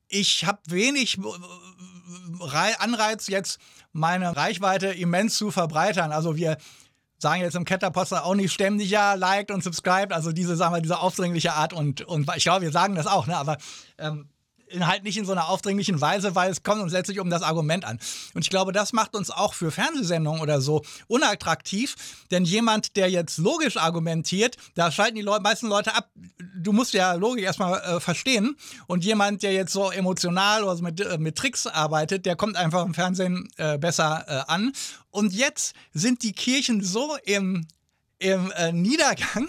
Ich 0.07 0.45
habe 0.45 0.61
wenig 0.67 1.19
äh, 1.19 2.75
Anreiz 2.79 3.27
jetzt 3.27 3.59
meine 3.91 4.37
Reichweite 4.37 4.93
immens 4.93 5.35
zu 5.35 5.51
verbreitern. 5.51 6.13
Also 6.13 6.37
wir 6.37 6.57
sagen 7.21 7.43
jetzt 7.43 7.57
im 7.57 7.65
Ketterposter 7.65 8.25
auch 8.25 8.35
nicht 8.35 8.53
ständig 8.53 8.91
ja, 8.91 9.15
liked 9.15 9.51
und 9.51 9.63
subscribed, 9.63 10.13
also 10.13 10.33
diese, 10.33 10.57
sagen 10.57 10.75
wir, 10.75 10.81
diese 10.81 10.99
aufdringliche 10.99 11.53
Art 11.53 11.73
und, 11.73 12.03
und 12.03 12.31
ich 12.37 12.45
glaube, 12.45 12.63
wir 12.63 12.73
sagen 12.73 12.95
das 12.95 13.07
auch, 13.07 13.27
ne, 13.27 13.37
aber 13.37 13.59
ähm, 13.99 14.29
halt 14.81 15.05
nicht 15.05 15.19
in 15.19 15.25
so 15.25 15.33
einer 15.33 15.49
aufdringlichen 15.49 16.01
Weise, 16.01 16.35
weil 16.35 16.51
es 16.51 16.63
kommt 16.63 16.83
uns 16.83 16.93
letztlich 16.93 17.21
um 17.21 17.31
das 17.31 17.43
Argument 17.43 17.85
an. 17.85 17.99
Und 18.35 18.43
ich 18.43 18.51
glaube, 18.51 18.73
das 18.73 18.93
macht 18.93 19.15
uns 19.15 19.31
auch 19.31 19.55
für 19.55 19.71
Fernsehsendungen 19.71 20.41
oder 20.41 20.61
so 20.61 20.83
unattraktiv, 21.09 21.97
denn 22.31 22.45
jemand, 22.45 22.97
der 22.97 23.11
jetzt 23.11 23.39
logisch 23.39 23.77
argumentiert, 23.77 24.57
da 24.75 24.91
schalten 24.91 25.17
die 25.17 25.23
Leute, 25.23 25.43
meisten 25.43 25.67
Leute 25.67 25.95
ab. 25.95 26.11
Du 26.57 26.73
musst 26.73 26.93
ja 26.93 27.15
Logik 27.15 27.45
erstmal 27.45 27.81
äh, 27.81 28.01
verstehen. 28.01 28.57
Und 28.87 29.05
jemand, 29.05 29.43
der 29.43 29.53
jetzt 29.53 29.73
so 29.73 29.91
emotional 29.91 30.63
oder 30.65 30.77
so 30.77 30.83
mit, 30.83 31.01
äh, 31.01 31.19
mit 31.19 31.37
Tricks 31.37 31.67
arbeitet, 31.67 32.27
der 32.27 32.37
kommt 32.37 32.57
einfach 32.57 32.85
im 32.85 32.95
Fernsehen 32.95 33.49
äh, 33.57 33.79
besser 33.79 34.25
äh, 34.27 34.51
an. 34.51 34.73
Und 35.11 35.33
jetzt 35.33 35.75
sind 35.93 36.23
die 36.23 36.33
Kirchen 36.33 36.83
so 36.83 37.17
im, 37.25 37.67
im 38.19 38.51
äh, 38.53 38.73
Niedergang, 38.73 39.49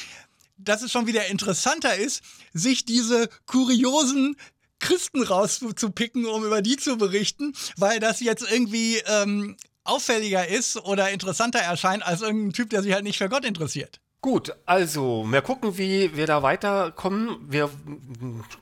dass 0.58 0.82
es 0.82 0.92
schon 0.92 1.06
wieder 1.06 1.26
interessanter 1.26 1.96
ist, 1.96 2.22
sich 2.52 2.84
diese 2.84 3.28
kuriosen 3.46 4.36
Christen 4.78 5.22
rauszupicken, 5.22 6.26
um 6.26 6.44
über 6.44 6.60
die 6.60 6.76
zu 6.76 6.98
berichten, 6.98 7.54
weil 7.76 8.00
das 8.00 8.20
jetzt 8.20 8.44
irgendwie 8.50 8.98
ähm, 9.06 9.56
auffälliger 9.84 10.48
ist 10.48 10.76
oder 10.76 11.10
interessanter 11.10 11.60
erscheint 11.60 12.04
als 12.04 12.22
irgendein 12.22 12.52
Typ, 12.52 12.70
der 12.70 12.82
sich 12.82 12.92
halt 12.92 13.04
nicht 13.04 13.18
für 13.18 13.28
Gott 13.28 13.44
interessiert. 13.44 14.00
Gut, 14.20 14.54
also 14.66 15.26
wir 15.28 15.42
gucken, 15.42 15.78
wie 15.78 16.16
wir 16.16 16.26
da 16.26 16.44
weiterkommen. 16.44 17.38
Wir 17.48 17.68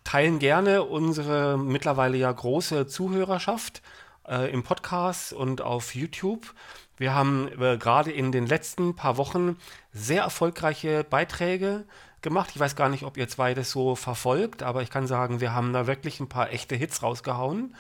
teilen 0.05 0.39
gerne 0.39 0.85
unsere 0.85 1.59
mittlerweile 1.59 2.17
ja 2.17 2.33
große 2.33 2.87
Zuhörerschaft 2.87 3.83
äh, 4.27 4.51
im 4.51 4.63
Podcast 4.63 5.35
und 5.35 5.61
auf 5.61 5.95
YouTube. 5.95 6.55
Wir 6.97 7.15
haben 7.15 7.49
äh, 7.61 7.77
gerade 7.77 8.11
in 8.11 8.33
den 8.33 8.47
letzten 8.47 8.97
paar 8.97 9.19
Wochen 9.19 9.59
sehr 9.93 10.23
erfolgreiche 10.23 11.05
Beiträge 11.05 11.85
gemacht. 12.23 12.51
Ich 12.55 12.61
weiß 12.61 12.77
gar 12.77 12.89
nicht, 12.89 13.05
ob 13.05 13.17
ihr 13.17 13.29
zwei 13.29 13.55
das 13.55 13.71
so 13.71 13.95
verfolgt, 13.95 14.63
aber 14.63 14.83
ich 14.83 14.91
kann 14.91 15.07
sagen, 15.07 15.41
wir 15.41 15.55
haben 15.55 15.73
da 15.73 15.87
wirklich 15.87 16.21
ein 16.21 16.29
paar 16.29 16.51
echte 16.51 16.77
Hits 16.77 17.03
rausgehauen. 17.03 17.75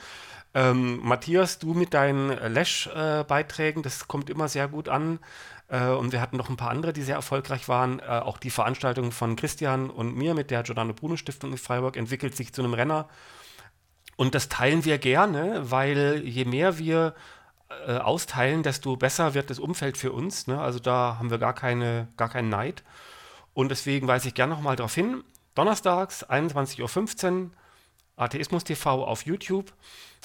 Ähm, 0.52 1.00
Matthias, 1.02 1.58
du 1.58 1.74
mit 1.74 1.94
deinen 1.94 2.30
Lash-Beiträgen, 2.30 3.82
das 3.82 4.08
kommt 4.08 4.30
immer 4.30 4.48
sehr 4.48 4.68
gut 4.68 4.88
an. 4.88 5.20
Äh, 5.68 5.88
und 5.90 6.12
wir 6.12 6.20
hatten 6.20 6.36
noch 6.36 6.50
ein 6.50 6.56
paar 6.56 6.70
andere, 6.70 6.92
die 6.92 7.02
sehr 7.02 7.16
erfolgreich 7.16 7.68
waren. 7.68 8.00
Äh, 8.00 8.04
auch 8.04 8.38
die 8.38 8.50
Veranstaltung 8.50 9.12
von 9.12 9.36
Christian 9.36 9.90
und 9.90 10.16
mir 10.16 10.34
mit 10.34 10.50
der 10.50 10.62
Giordano 10.62 10.92
Bruno 10.92 11.16
Stiftung 11.16 11.52
in 11.52 11.58
Freiburg 11.58 11.96
entwickelt 11.96 12.36
sich 12.36 12.52
zu 12.52 12.62
einem 12.62 12.74
Renner. 12.74 13.08
Und 14.16 14.34
das 14.34 14.48
teilen 14.48 14.84
wir 14.84 14.98
gerne, 14.98 15.70
weil 15.70 16.22
je 16.24 16.44
mehr 16.44 16.78
wir 16.78 17.14
äh, 17.86 17.98
austeilen, 17.98 18.62
desto 18.62 18.96
besser 18.96 19.34
wird 19.34 19.48
das 19.48 19.58
Umfeld 19.58 19.96
für 19.96 20.12
uns. 20.12 20.46
Ne? 20.46 20.60
Also 20.60 20.80
da 20.80 21.16
haben 21.18 21.30
wir 21.30 21.38
gar, 21.38 21.54
keine, 21.54 22.08
gar 22.16 22.28
keinen 22.28 22.48
Neid. 22.48 22.82
Und 23.60 23.68
deswegen 23.68 24.08
weise 24.08 24.28
ich 24.28 24.34
gerne 24.34 24.54
nochmal 24.54 24.74
darauf 24.74 24.94
hin. 24.94 25.22
Donnerstags, 25.54 26.24
21.15 26.24 27.42
Uhr, 27.42 27.50
Atheismus 28.16 28.64
TV 28.64 29.04
auf 29.04 29.26
YouTube. 29.26 29.74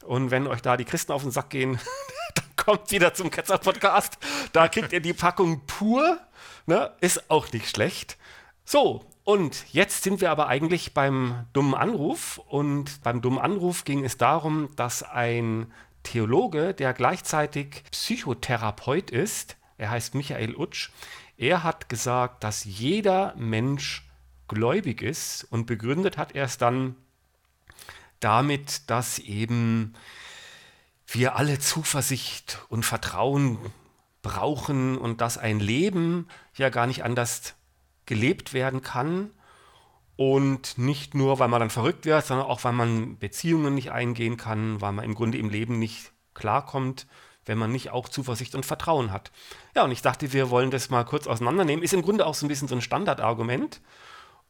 Und 0.05 0.31
wenn 0.31 0.47
euch 0.47 0.61
da 0.61 0.77
die 0.77 0.85
Christen 0.85 1.11
auf 1.11 1.23
den 1.23 1.31
Sack 1.31 1.49
gehen, 1.49 1.77
dann 2.35 2.45
kommt 2.55 2.91
wieder 2.91 3.13
zum 3.13 3.31
Ketzer-Podcast. 3.31 4.17
Da 4.53 4.69
kriegt 4.69 4.93
ihr 4.93 5.01
die 5.01 5.11
Packung 5.11 5.65
pur. 5.67 6.17
Ne? 6.65 6.93
Ist 7.01 7.29
auch 7.29 7.51
nicht 7.51 7.67
schlecht. 7.67 8.17
So, 8.63 9.03
und 9.25 9.65
jetzt 9.73 10.03
sind 10.03 10.21
wir 10.21 10.31
aber 10.31 10.47
eigentlich 10.47 10.93
beim 10.93 11.45
dummen 11.51 11.75
Anruf. 11.75 12.37
Und 12.47 13.03
beim 13.03 13.19
dummen 13.19 13.39
Anruf 13.39 13.83
ging 13.83 14.05
es 14.05 14.15
darum, 14.15 14.69
dass 14.77 15.03
ein 15.03 15.73
Theologe, 16.03 16.73
der 16.73 16.93
gleichzeitig 16.93 17.83
Psychotherapeut 17.91 19.11
ist, 19.11 19.57
er 19.77 19.89
heißt 19.89 20.15
Michael 20.15 20.55
Utsch, 20.55 20.89
er 21.37 21.63
hat 21.63 21.89
gesagt, 21.89 22.43
dass 22.43 22.63
jeder 22.63 23.35
Mensch 23.35 24.07
gläubig 24.47 25.01
ist 25.01 25.43
und 25.49 25.65
begründet 25.65 26.17
hat 26.17 26.33
er 26.33 26.45
es 26.45 26.57
dann 26.57 26.95
damit, 28.19 28.89
dass 28.89 29.19
eben 29.19 29.93
wir 31.07 31.35
alle 31.35 31.59
Zuversicht 31.59 32.59
und 32.69 32.85
Vertrauen 32.85 33.57
brauchen 34.21 34.97
und 34.97 35.21
dass 35.21 35.37
ein 35.37 35.59
Leben 35.59 36.27
ja 36.55 36.69
gar 36.69 36.87
nicht 36.87 37.03
anders 37.03 37.55
gelebt 38.05 38.53
werden 38.53 38.81
kann 38.81 39.31
und 40.15 40.77
nicht 40.77 41.13
nur, 41.13 41.39
weil 41.39 41.47
man 41.47 41.59
dann 41.59 41.69
verrückt 41.69 42.05
wird, 42.05 42.25
sondern 42.25 42.47
auch, 42.47 42.63
weil 42.63 42.73
man 42.73 43.17
Beziehungen 43.17 43.75
nicht 43.75 43.91
eingehen 43.91 44.37
kann, 44.37 44.81
weil 44.81 44.93
man 44.93 45.05
im 45.05 45.15
Grunde 45.15 45.37
im 45.37 45.49
Leben 45.49 45.77
nicht 45.77 46.11
klarkommt 46.33 47.07
wenn 47.45 47.57
man 47.57 47.71
nicht 47.71 47.91
auch 47.91 48.09
Zuversicht 48.09 48.55
und 48.55 48.65
Vertrauen 48.65 49.11
hat. 49.11 49.31
Ja, 49.75 49.83
und 49.83 49.91
ich 49.91 50.01
dachte, 50.01 50.33
wir 50.33 50.49
wollen 50.49 50.71
das 50.71 50.89
mal 50.89 51.03
kurz 51.03 51.27
auseinandernehmen. 51.27 51.83
Ist 51.83 51.93
im 51.93 52.01
Grunde 52.01 52.25
auch 52.25 52.35
so 52.35 52.45
ein 52.45 52.49
bisschen 52.49 52.67
so 52.67 52.75
ein 52.75 52.81
Standardargument. 52.81 53.81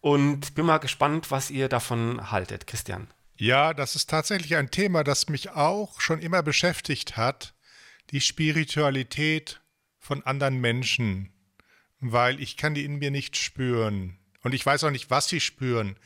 Und 0.01 0.53
bin 0.53 0.67
mal 0.67 0.77
gespannt, 0.77 1.31
was 1.31 1.49
ihr 1.49 1.67
davon 1.67 2.29
haltet, 2.29 2.67
Christian. 2.67 3.07
Ja, 3.37 3.73
das 3.73 3.95
ist 3.95 4.09
tatsächlich 4.09 4.55
ein 4.55 4.69
Thema, 4.69 5.03
das 5.03 5.29
mich 5.29 5.51
auch 5.51 5.99
schon 5.99 6.19
immer 6.19 6.43
beschäftigt 6.43 7.17
hat. 7.17 7.53
Die 8.11 8.21
Spiritualität 8.21 9.61
von 9.97 10.23
anderen 10.23 10.61
Menschen. 10.61 11.33
Weil 11.99 12.39
ich 12.39 12.55
kann 12.55 12.75
die 12.75 12.85
in 12.85 12.97
mir 12.97 13.09
nicht 13.09 13.35
spüren. 13.35 14.19
Und 14.43 14.53
ich 14.53 14.63
weiß 14.63 14.83
auch 14.83 14.91
nicht, 14.91 15.09
was 15.09 15.27
sie 15.27 15.39
spüren. 15.39 15.97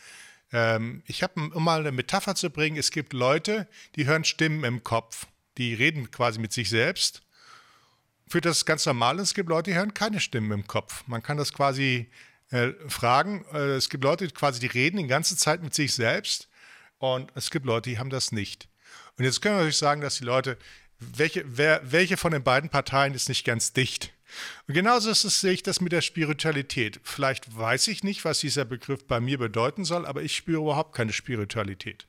Ähm, 0.53 1.03
ich 1.05 1.21
habe, 1.21 1.49
um 1.53 1.63
mal 1.63 1.81
eine 1.81 1.91
Metapher 1.91 2.35
zu 2.35 2.49
bringen, 2.49 2.77
es 2.77 2.91
gibt 2.91 3.11
Leute, 3.11 3.67
die 3.95 4.05
hören 4.05 4.23
Stimmen 4.23 4.63
im 4.63 4.83
Kopf 4.83 5.27
die 5.59 5.75
reden 5.75 6.09
quasi 6.09 6.39
mit 6.39 6.51
sich 6.51 6.69
selbst. 6.69 7.21
Für 8.27 8.41
das 8.41 8.65
ganz 8.65 8.85
Normale, 8.85 9.21
es 9.21 9.33
gibt 9.33 9.49
Leute, 9.49 9.71
die 9.71 9.77
hören 9.77 9.93
keine 9.93 10.19
Stimmen 10.19 10.51
im 10.51 10.67
Kopf. 10.67 11.03
Man 11.07 11.21
kann 11.21 11.37
das 11.37 11.53
quasi 11.53 12.09
äh, 12.49 12.69
fragen. 12.87 13.45
Äh, 13.53 13.75
es 13.75 13.89
gibt 13.89 14.03
Leute, 14.03 14.27
die 14.27 14.33
quasi, 14.33 14.59
die 14.59 14.67
reden 14.67 14.97
die 14.97 15.07
ganze 15.07 15.37
Zeit 15.37 15.61
mit 15.61 15.73
sich 15.73 15.93
selbst. 15.93 16.47
Und 16.97 17.31
es 17.35 17.51
gibt 17.51 17.65
Leute, 17.65 17.91
die 17.91 17.99
haben 17.99 18.09
das 18.09 18.31
nicht. 18.31 18.67
Und 19.17 19.25
jetzt 19.25 19.41
können 19.41 19.55
wir 19.55 19.59
natürlich 19.59 19.77
sagen, 19.77 20.01
dass 20.01 20.17
die 20.17 20.25
Leute 20.25 20.57
welche, 20.99 21.43
wer, 21.45 21.81
welche 21.83 22.17
von 22.17 22.31
den 22.31 22.43
beiden 22.43 22.69
Parteien 22.69 23.13
ist 23.13 23.29
nicht 23.29 23.45
ganz 23.45 23.73
dicht? 23.73 24.11
Und 24.67 24.73
genauso 24.75 25.09
ist 25.09 25.23
es, 25.23 25.41
sehe 25.41 25.53
ich 25.53 25.63
das 25.63 25.81
mit 25.81 25.91
der 25.91 26.01
Spiritualität. 26.01 26.99
Vielleicht 27.03 27.57
weiß 27.57 27.87
ich 27.87 28.03
nicht, 28.03 28.25
was 28.25 28.39
dieser 28.39 28.65
Begriff 28.65 29.07
bei 29.07 29.19
mir 29.19 29.37
bedeuten 29.37 29.85
soll, 29.85 30.05
aber 30.05 30.21
ich 30.21 30.35
spüre 30.35 30.61
überhaupt 30.61 30.93
keine 30.93 31.13
Spiritualität. 31.13 32.05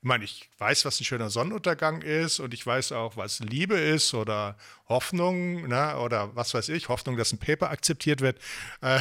Ich 0.00 0.04
meine, 0.04 0.24
ich 0.24 0.48
weiß, 0.58 0.84
was 0.84 1.00
ein 1.00 1.04
schöner 1.04 1.28
Sonnenuntergang 1.28 2.02
ist 2.02 2.38
und 2.38 2.54
ich 2.54 2.64
weiß 2.64 2.92
auch, 2.92 3.16
was 3.16 3.40
Liebe 3.40 3.76
ist 3.76 4.14
oder 4.14 4.56
Hoffnung 4.88 5.66
ne, 5.66 5.98
oder 5.98 6.36
was 6.36 6.54
weiß 6.54 6.68
ich, 6.68 6.88
Hoffnung, 6.88 7.16
dass 7.16 7.32
ein 7.32 7.38
Paper 7.38 7.70
akzeptiert 7.70 8.20
wird. 8.20 8.38
Äh, 8.80 9.00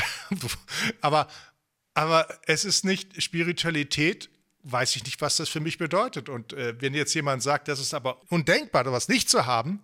aber, 1.01 1.27
aber 1.93 2.27
es 2.47 2.65
ist 2.65 2.83
nicht 2.83 3.21
Spiritualität, 3.21 4.29
weiß 4.63 4.95
ich 4.95 5.05
nicht, 5.05 5.21
was 5.21 5.37
das 5.37 5.49
für 5.49 5.59
mich 5.59 5.77
bedeutet. 5.77 6.29
Und 6.29 6.53
äh, 6.53 6.79
wenn 6.81 6.95
jetzt 6.95 7.13
jemand 7.13 7.43
sagt, 7.43 7.67
das 7.67 7.79
ist 7.79 7.93
aber 7.93 8.19
undenkbar, 8.31 8.91
was 8.91 9.07
nicht 9.07 9.29
zu 9.29 9.45
haben, 9.45 9.83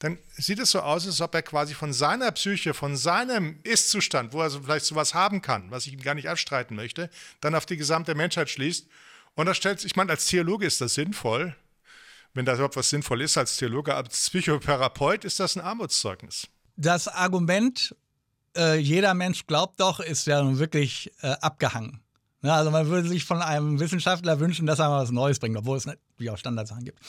dann 0.00 0.18
sieht 0.36 0.58
es 0.58 0.70
so 0.70 0.80
aus, 0.80 1.06
als 1.06 1.20
ob 1.20 1.34
er 1.34 1.42
quasi 1.42 1.74
von 1.74 1.92
seiner 1.92 2.32
Psyche, 2.32 2.72
von 2.72 2.96
seinem 2.96 3.60
Ist-Zustand, 3.64 4.32
wo 4.32 4.40
er 4.40 4.50
so 4.50 4.60
vielleicht 4.60 4.86
sowas 4.86 5.14
haben 5.14 5.42
kann, 5.42 5.70
was 5.70 5.86
ich 5.86 5.92
ihm 5.92 6.02
gar 6.02 6.14
nicht 6.14 6.28
abstreiten 6.28 6.74
möchte, 6.74 7.10
dann 7.40 7.54
auf 7.54 7.66
die 7.66 7.76
gesamte 7.76 8.14
Menschheit 8.14 8.48
schließt. 8.48 8.86
Und 9.34 9.46
da 9.46 9.54
stellt 9.54 9.80
sich, 9.80 9.92
ich 9.92 9.96
meine, 9.96 10.10
als 10.10 10.26
Theologe 10.26 10.66
ist 10.66 10.80
das 10.80 10.94
sinnvoll, 10.94 11.56
wenn 12.34 12.44
da 12.44 12.54
überhaupt 12.54 12.76
was 12.76 12.90
sinnvoll 12.90 13.22
ist 13.22 13.36
als 13.36 13.56
Theologe, 13.56 13.94
aber 13.94 14.08
als 14.08 14.30
Psychotherapeut 14.30 15.24
ist 15.24 15.40
das 15.40 15.56
ein 15.56 15.62
Armutszeugnis. 15.62 16.46
Das 16.76 17.08
Argument, 17.08 17.94
äh, 18.56 18.78
jeder 18.78 19.14
Mensch 19.14 19.46
glaubt 19.46 19.80
doch, 19.80 20.00
ist 20.00 20.26
ja 20.26 20.42
nun 20.42 20.58
wirklich 20.58 21.10
äh, 21.22 21.32
abgehangen. 21.40 22.00
Ja, 22.42 22.56
also 22.56 22.70
man 22.70 22.86
würde 22.86 23.08
sich 23.08 23.24
von 23.24 23.42
einem 23.42 23.80
Wissenschaftler 23.80 24.40
wünschen, 24.40 24.66
dass 24.66 24.78
er 24.78 24.88
mal 24.88 25.02
was 25.02 25.10
Neues 25.10 25.38
bringt, 25.38 25.56
obwohl 25.56 25.76
es 25.76 25.86
natürlich 25.86 26.30
auch 26.30 26.38
Standardsachen 26.38 26.84
gibt. 26.84 27.00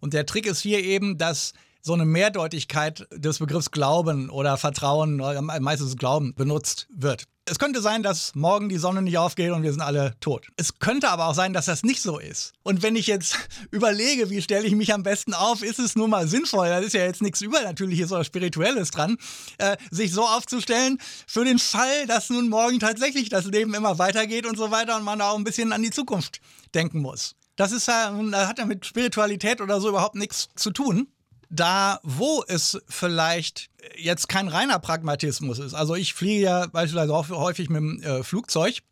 Und 0.00 0.12
der 0.12 0.26
Trick 0.26 0.46
ist 0.46 0.60
hier 0.60 0.80
eben, 0.80 1.16
dass 1.16 1.54
so 1.80 1.94
eine 1.94 2.04
Mehrdeutigkeit 2.04 3.06
des 3.12 3.38
Begriffs 3.38 3.70
Glauben 3.70 4.30
oder 4.30 4.56
Vertrauen, 4.56 5.20
oder 5.20 5.40
meistens 5.42 5.96
Glauben, 5.96 6.34
benutzt 6.34 6.88
wird. 6.90 7.24
Es 7.50 7.58
könnte 7.58 7.80
sein, 7.80 8.02
dass 8.02 8.34
morgen 8.34 8.68
die 8.68 8.76
Sonne 8.76 9.00
nicht 9.00 9.16
aufgeht 9.16 9.52
und 9.52 9.62
wir 9.62 9.72
sind 9.72 9.80
alle 9.80 10.14
tot. 10.20 10.48
Es 10.56 10.80
könnte 10.80 11.08
aber 11.08 11.28
auch 11.28 11.34
sein, 11.34 11.54
dass 11.54 11.64
das 11.64 11.82
nicht 11.82 12.02
so 12.02 12.18
ist. 12.18 12.52
Und 12.62 12.82
wenn 12.82 12.94
ich 12.94 13.06
jetzt 13.06 13.38
überlege, 13.70 14.28
wie 14.28 14.42
stelle 14.42 14.66
ich 14.66 14.74
mich 14.74 14.92
am 14.92 15.02
besten 15.02 15.32
auf, 15.32 15.62
ist 15.62 15.78
es 15.78 15.96
nun 15.96 16.10
mal 16.10 16.28
sinnvoll, 16.28 16.68
da 16.68 16.78
ist 16.78 16.92
ja 16.92 17.04
jetzt 17.04 17.22
nichts 17.22 17.40
Übernatürliches 17.40 18.12
oder 18.12 18.24
Spirituelles 18.24 18.90
dran, 18.90 19.16
äh, 19.56 19.78
sich 19.90 20.12
so 20.12 20.26
aufzustellen 20.26 20.98
für 21.26 21.44
den 21.44 21.58
Fall, 21.58 22.06
dass 22.06 22.28
nun 22.28 22.50
morgen 22.50 22.80
tatsächlich 22.80 23.30
das 23.30 23.46
Leben 23.46 23.72
immer 23.72 23.98
weitergeht 23.98 24.44
und 24.44 24.58
so 24.58 24.70
weiter 24.70 24.96
und 24.96 25.04
man 25.04 25.20
auch 25.22 25.38
ein 25.38 25.44
bisschen 25.44 25.72
an 25.72 25.82
die 25.82 25.90
Zukunft 25.90 26.40
denken 26.74 27.00
muss. 27.00 27.34
Das 27.56 27.72
ist 27.72 27.88
das 27.88 28.12
hat 28.48 28.58
ja 28.58 28.66
mit 28.66 28.84
Spiritualität 28.84 29.60
oder 29.60 29.80
so 29.80 29.88
überhaupt 29.88 30.14
nichts 30.14 30.48
zu 30.54 30.70
tun 30.70 31.08
da, 31.50 32.00
wo 32.02 32.44
es 32.46 32.78
vielleicht 32.88 33.70
jetzt 33.96 34.28
kein 34.28 34.48
reiner 34.48 34.78
Pragmatismus 34.78 35.58
ist, 35.58 35.74
also 35.74 35.94
ich 35.94 36.14
fliege 36.14 36.42
ja 36.42 36.66
beispielsweise 36.66 37.14
auch 37.14 37.28
häufig 37.30 37.70
mit 37.70 37.80
dem 37.80 38.02
äh, 38.02 38.22
Flugzeug, 38.22 38.82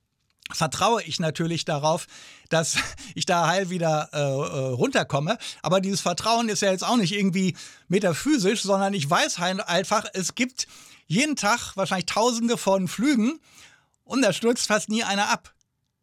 vertraue 0.52 1.02
ich 1.02 1.18
natürlich 1.18 1.64
darauf, 1.64 2.06
dass 2.48 2.76
ich 3.14 3.26
da 3.26 3.46
heil 3.46 3.70
wieder 3.70 4.10
äh, 4.12 4.18
äh, 4.18 4.74
runterkomme. 4.74 5.38
Aber 5.62 5.80
dieses 5.80 6.00
Vertrauen 6.00 6.48
ist 6.48 6.62
ja 6.62 6.70
jetzt 6.70 6.84
auch 6.84 6.96
nicht 6.96 7.12
irgendwie 7.12 7.56
metaphysisch, 7.88 8.62
sondern 8.62 8.94
ich 8.94 9.08
weiß 9.08 9.38
halt 9.38 9.66
einfach, 9.68 10.04
es 10.14 10.34
gibt 10.34 10.66
jeden 11.06 11.36
Tag 11.36 11.76
wahrscheinlich 11.76 12.06
tausende 12.06 12.56
von 12.56 12.88
Flügen 12.88 13.38
und 14.04 14.22
da 14.22 14.32
stürzt 14.32 14.66
fast 14.66 14.88
nie 14.88 15.04
einer 15.04 15.30
ab. 15.30 15.52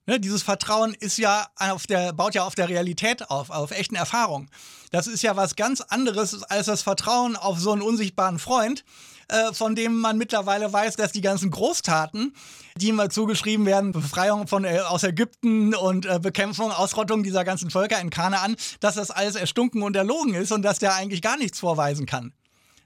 Ne, 0.05 0.19
dieses 0.19 0.43
Vertrauen 0.43 0.93
ist 0.99 1.17
ja 1.17 1.47
auf 1.57 1.87
der, 1.87 2.11
baut 2.11 2.35
ja 2.35 2.43
auf 2.43 2.55
der 2.55 2.67
Realität 2.67 3.29
auf, 3.29 3.49
auf 3.49 3.71
echten 3.71 3.95
Erfahrungen. 3.95 4.49
Das 4.91 5.07
ist 5.07 5.23
ja 5.23 5.37
was 5.37 5.55
ganz 5.55 5.79
anderes 5.79 6.43
als 6.43 6.65
das 6.65 6.81
Vertrauen 6.81 7.37
auf 7.37 7.57
so 7.57 7.71
einen 7.71 7.81
unsichtbaren 7.81 8.37
Freund, 8.37 8.83
äh, 9.29 9.53
von 9.53 9.75
dem 9.75 9.97
man 9.97 10.17
mittlerweile 10.17 10.73
weiß, 10.73 10.97
dass 10.97 11.13
die 11.13 11.21
ganzen 11.21 11.51
Großtaten, 11.51 12.35
die 12.75 12.89
immer 12.89 13.09
zugeschrieben 13.09 13.65
werden, 13.65 13.93
Befreiung 13.93 14.47
von, 14.47 14.65
äh, 14.65 14.79
aus 14.79 15.03
Ägypten 15.03 15.73
und 15.73 16.05
äh, 16.05 16.19
Bekämpfung, 16.19 16.71
Ausrottung 16.73 17.23
dieser 17.23 17.45
ganzen 17.45 17.69
Völker 17.69 18.01
in 18.01 18.09
Kanaan, 18.09 18.57
dass 18.81 18.95
das 18.95 19.09
alles 19.09 19.35
erstunken 19.35 19.83
und 19.83 19.95
erlogen 19.95 20.33
ist 20.33 20.51
und 20.51 20.63
dass 20.63 20.79
der 20.79 20.95
eigentlich 20.95 21.21
gar 21.21 21.37
nichts 21.37 21.61
vorweisen 21.61 22.05
kann. 22.05 22.33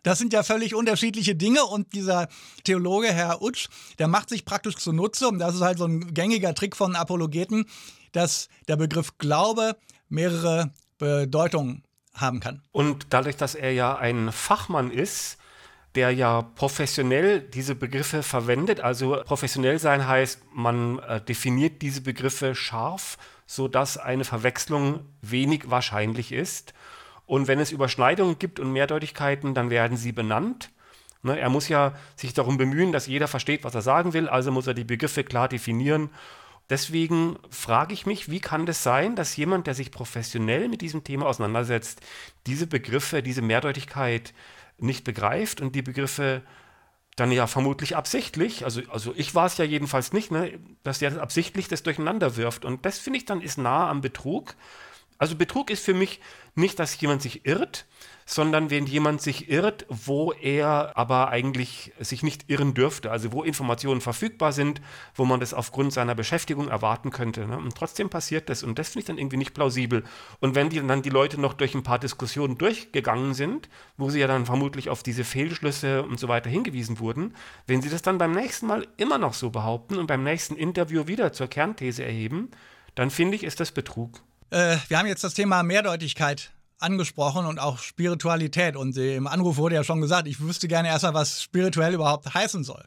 Das 0.04 0.20
sind 0.20 0.34
ja 0.34 0.44
völlig 0.44 0.76
unterschiedliche 0.76 1.36
Dinge 1.36 1.64
und 1.66 1.94
dieser 1.94 2.28
Theologe, 2.64 3.08
Herr 3.08 3.42
Utsch, 3.42 3.68
der 4.00 4.08
macht 4.08 4.30
sich 4.30 4.46
praktisch 4.46 4.76
zunutze, 4.76 5.28
und 5.28 5.40
das 5.40 5.56
ist 5.56 5.62
halt 5.62 5.78
so 5.78 5.86
ein 5.86 6.14
gängiger 6.14 6.54
Trick 6.54 6.76
von 6.76 6.96
Apologeten, 6.96 7.66
dass 8.12 8.50
der 8.68 8.78
Begriff 8.78 9.18
Glaube 9.18 9.76
mehrere 10.10 10.72
Bedeutungen 10.98 11.84
haben 12.14 12.40
kann. 12.40 12.62
Und 12.72 13.08
dadurch, 13.10 13.38
dass 13.38 13.56
er 13.56 13.74
ja 13.74 13.96
ein 13.98 14.32
Fachmann 14.32 14.92
ist, 14.92 15.38
der 15.96 16.12
ja 16.12 16.42
professionell 16.42 17.42
diese 17.42 17.76
Begriffe 17.76 18.24
verwendet, 18.24 18.80
also 18.82 19.22
professionell 19.26 19.80
sein 19.80 20.08
heißt, 20.08 20.42
man 20.54 21.00
äh, 21.00 21.22
definiert 21.22 21.82
diese 21.82 22.02
Begriffe 22.02 22.56
scharf, 22.56 23.18
sodass 23.46 23.98
eine 23.98 24.24
Verwechslung 24.24 25.06
wenig 25.22 25.70
wahrscheinlich 25.72 26.32
ist. 26.32 26.74
Und 27.28 27.48
wenn 27.48 27.60
es 27.60 27.72
Überschneidungen 27.72 28.40
gibt 28.40 28.60
und 28.60 28.72
Mehrdeutigkeiten, 28.72 29.54
dann 29.54 29.70
werden 29.70 29.98
sie 29.98 30.14
benannt. 30.14 30.72
Ne, 31.22 31.38
er 31.38 31.50
muss 31.50 31.68
ja 31.68 31.94
sich 32.16 32.34
darum 32.34 32.58
bemühen, 32.58 32.92
dass 32.92 33.06
jeder 33.06 33.28
versteht, 33.28 33.64
was 33.64 33.76
er 33.76 33.82
sagen 33.82 34.14
will, 34.14 34.30
also 34.30 34.52
muss 34.52 34.66
er 34.66 34.74
die 34.74 34.84
Begriffe 34.84 35.24
klar 35.24 35.48
definieren. 35.50 36.10
Deswegen 36.70 37.38
frage 37.50 37.94
ich 37.94 38.06
mich, 38.06 38.30
wie 38.30 38.40
kann 38.40 38.66
das 38.66 38.84
sein, 38.84 39.16
dass 39.16 39.36
jemand, 39.36 39.68
der 39.68 39.74
sich 39.74 39.92
professionell 39.92 40.68
mit 40.70 40.82
diesem 40.82 41.04
Thema 41.04 41.28
auseinandersetzt, 41.28 42.02
diese 42.46 42.68
Begriffe, 42.68 43.22
diese 43.22 43.42
Mehrdeutigkeit 43.42 44.34
nicht 44.78 45.04
begreift 45.04 45.62
und 45.62 45.76
die 45.76 45.82
Begriffe 45.82 46.44
dann 47.16 47.32
ja 47.32 47.48
vermutlich 47.48 47.96
absichtlich, 47.96 48.64
also, 48.64 48.82
also 48.90 49.12
ich 49.16 49.34
war 49.34 49.48
es 49.48 49.58
ja 49.58 49.66
jedenfalls 49.66 50.14
nicht, 50.14 50.30
ne, 50.30 50.60
dass 50.84 51.00
der 51.00 51.20
absichtlich 51.20 51.68
das 51.68 51.84
durcheinander 51.84 52.38
wirft. 52.38 52.64
Und 52.64 52.86
das 52.86 53.00
finde 53.00 53.18
ich 53.18 53.26
dann 53.26 53.42
ist 53.42 53.58
nah 53.58 53.90
am 53.90 54.02
Betrug. 54.02 54.56
Also 55.18 55.36
Betrug 55.36 55.70
ist 55.70 55.84
für 55.84 55.94
mich 55.94 56.20
nicht, 56.56 56.80
dass 56.80 57.00
jemand 57.00 57.22
sich 57.22 57.46
irrt, 57.46 57.86
sondern 58.30 58.70
wenn 58.70 58.86
jemand 58.86 59.22
sich 59.22 59.50
irrt, 59.50 59.86
wo 59.88 60.34
er 60.34 60.92
aber 60.96 61.30
eigentlich 61.30 61.94
sich 61.98 62.24
nicht 62.24 62.50
irren 62.50 62.74
dürfte, 62.74 63.10
also 63.10 63.32
wo 63.32 63.42
Informationen 63.42 64.02
verfügbar 64.02 64.52
sind, 64.52 64.82
wo 65.16 65.24
man 65.24 65.40
das 65.40 65.54
aufgrund 65.54 65.94
seiner 65.94 66.14
Beschäftigung 66.14 66.68
erwarten 66.68 67.10
könnte. 67.12 67.48
Ne? 67.48 67.58
Und 67.58 67.76
trotzdem 67.76 68.10
passiert 68.10 68.50
das 68.50 68.64
und 68.64 68.78
das 68.78 68.90
finde 68.90 69.00
ich 69.00 69.06
dann 69.06 69.18
irgendwie 69.18 69.38
nicht 69.38 69.54
plausibel. 69.54 70.04
Und 70.42 70.56
wenn 70.56 70.70
die, 70.70 70.86
dann 70.86 71.02
die 71.02 71.10
Leute 71.10 71.40
noch 71.40 71.54
durch 71.54 71.74
ein 71.74 71.84
paar 71.84 72.00
Diskussionen 72.00 72.58
durchgegangen 72.58 73.34
sind, 73.34 73.70
wo 73.96 74.10
sie 74.10 74.20
ja 74.20 74.28
dann 74.28 74.46
vermutlich 74.46 74.90
auf 74.90 75.04
diese 75.04 75.24
Fehlschlüsse 75.24 76.04
und 76.04 76.20
so 76.20 76.28
weiter 76.28 76.50
hingewiesen 76.50 77.00
wurden, 77.00 77.34
wenn 77.66 77.82
sie 77.82 77.90
das 77.90 78.02
dann 78.02 78.18
beim 78.18 78.34
nächsten 78.34 78.68
Mal 78.68 78.88
immer 78.98 79.18
noch 79.18 79.36
so 79.36 79.52
behaupten 79.52 79.98
und 79.98 80.08
beim 80.08 80.24
nächsten 80.24 80.58
Interview 80.58 81.08
wieder 81.08 81.32
zur 81.32 81.48
Kernthese 81.48 82.04
erheben, 82.04 82.52
dann 82.96 83.10
finde 83.10 83.36
ich, 83.36 83.46
ist 83.46 83.62
das 83.62 83.72
Betrug. 83.72 84.22
Äh, 84.50 84.78
wir 84.88 84.98
haben 84.98 85.08
jetzt 85.08 85.24
das 85.24 85.34
Thema 85.34 85.64
Mehrdeutigkeit 85.64 86.52
angesprochen 86.80 87.46
und 87.46 87.60
auch 87.60 87.80
Spiritualität. 87.80 88.76
Und 88.76 88.98
äh, 88.98 89.16
im 89.16 89.28
Anruf 89.28 89.58
wurde 89.58 89.76
ja 89.76 89.84
schon 89.84 90.02
gesagt, 90.02 90.28
ich 90.28 90.40
wüsste 90.40 90.68
gerne 90.68 90.90
erstmal, 90.90 91.14
was 91.14 91.42
spirituell 91.42 91.94
überhaupt 91.94 92.34
heißen 92.34 92.64
soll. 92.64 92.84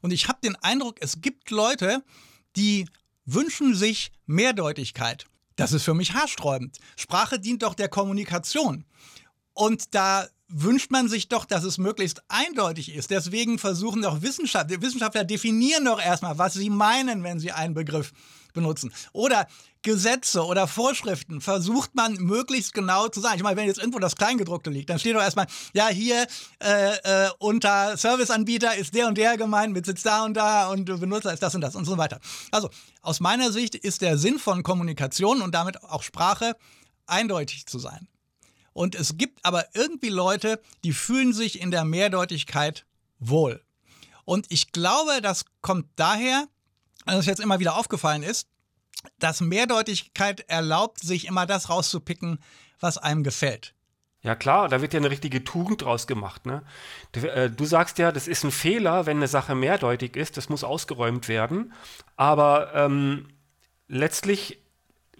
Und 0.00 0.12
ich 0.12 0.28
habe 0.28 0.38
den 0.42 0.56
Eindruck, 0.56 0.96
es 1.00 1.20
gibt 1.20 1.50
Leute, 1.50 2.02
die 2.56 2.86
wünschen 3.24 3.74
sich 3.74 4.12
Mehrdeutigkeit. 4.26 5.26
Das 5.56 5.72
ist 5.72 5.84
für 5.84 5.94
mich 5.94 6.14
haarsträubend. 6.14 6.78
Sprache 6.96 7.38
dient 7.38 7.62
doch 7.62 7.74
der 7.74 7.88
Kommunikation. 7.88 8.84
Und 9.54 9.94
da 9.94 10.26
wünscht 10.48 10.90
man 10.90 11.08
sich 11.08 11.28
doch, 11.28 11.44
dass 11.44 11.64
es 11.64 11.78
möglichst 11.78 12.22
eindeutig 12.28 12.94
ist. 12.94 13.10
Deswegen 13.10 13.58
versuchen 13.58 14.02
doch 14.02 14.22
Wissenschaftler, 14.22 14.82
Wissenschaftler 14.82 15.24
definieren 15.24 15.84
doch 15.84 16.00
erstmal, 16.00 16.36
was 16.38 16.54
sie 16.54 16.70
meinen, 16.70 17.22
wenn 17.22 17.40
sie 17.40 17.52
einen 17.52 17.74
Begriff 17.74 18.12
benutzen. 18.52 18.92
Oder 19.12 19.46
Gesetze 19.82 20.44
oder 20.44 20.68
Vorschriften 20.68 21.40
versucht 21.40 21.94
man 21.94 22.14
möglichst 22.14 22.72
genau 22.72 23.08
zu 23.08 23.20
sagen. 23.20 23.36
Ich 23.36 23.42
meine, 23.42 23.56
wenn 23.56 23.66
jetzt 23.66 23.78
irgendwo 23.78 23.98
das 23.98 24.16
Kleingedruckte 24.16 24.70
liegt, 24.70 24.90
dann 24.90 24.98
steht 24.98 25.16
doch 25.16 25.20
erstmal, 25.20 25.46
ja, 25.74 25.88
hier 25.88 26.26
äh, 26.62 27.26
äh, 27.26 27.30
unter 27.38 27.96
Serviceanbieter 27.96 28.76
ist 28.76 28.94
der 28.94 29.08
und 29.08 29.18
der 29.18 29.36
gemeint, 29.36 29.72
mit 29.72 29.84
Sitz 29.86 30.02
da 30.02 30.24
und 30.24 30.34
da 30.34 30.68
und 30.68 30.84
Benutzer 30.84 31.32
ist 31.32 31.42
das 31.42 31.54
und 31.54 31.60
das 31.60 31.74
und 31.74 31.84
so 31.84 31.98
weiter. 31.98 32.20
Also, 32.52 32.70
aus 33.00 33.18
meiner 33.18 33.50
Sicht 33.50 33.74
ist 33.74 34.02
der 34.02 34.16
Sinn 34.18 34.38
von 34.38 34.62
Kommunikation 34.62 35.42
und 35.42 35.52
damit 35.54 35.82
auch 35.82 36.04
Sprache 36.04 36.56
eindeutig 37.06 37.66
zu 37.66 37.78
sein. 37.78 38.06
Und 38.72 38.94
es 38.94 39.18
gibt 39.18 39.44
aber 39.44 39.66
irgendwie 39.74 40.08
Leute, 40.08 40.60
die 40.84 40.92
fühlen 40.92 41.32
sich 41.32 41.60
in 41.60 41.70
der 41.70 41.84
Mehrdeutigkeit 41.84 42.86
wohl. 43.18 43.62
Und 44.24 44.46
ich 44.50 44.72
glaube, 44.72 45.20
das 45.20 45.44
kommt 45.60 45.86
daher, 45.96 46.46
als 47.04 47.20
es 47.20 47.26
jetzt 47.26 47.40
immer 47.40 47.60
wieder 47.60 47.76
aufgefallen 47.76 48.22
ist, 48.22 48.48
dass 49.18 49.40
Mehrdeutigkeit 49.40 50.40
erlaubt, 50.48 51.00
sich 51.00 51.26
immer 51.26 51.46
das 51.46 51.68
rauszupicken, 51.68 52.38
was 52.80 52.98
einem 52.98 53.24
gefällt. 53.24 53.74
Ja 54.22 54.36
klar, 54.36 54.68
da 54.68 54.80
wird 54.80 54.92
ja 54.92 55.00
eine 55.00 55.10
richtige 55.10 55.42
Tugend 55.42 55.82
draus 55.82 56.06
gemacht. 56.06 56.46
Ne? 56.46 56.62
Du, 57.10 57.26
äh, 57.26 57.50
du, 57.50 57.64
sagst 57.64 57.98
ja, 57.98 58.12
das 58.12 58.28
ist 58.28 58.44
ein 58.44 58.52
Fehler, 58.52 59.06
wenn 59.06 59.16
eine 59.16 59.26
Sache 59.26 59.56
mehrdeutig 59.56 60.16
ist, 60.16 60.36
das 60.36 60.48
muss 60.48 60.62
ausgeräumt 60.62 61.26
werden. 61.26 61.72
Aber 62.16 62.72
ähm, 62.74 63.28
letztlich 63.88 64.62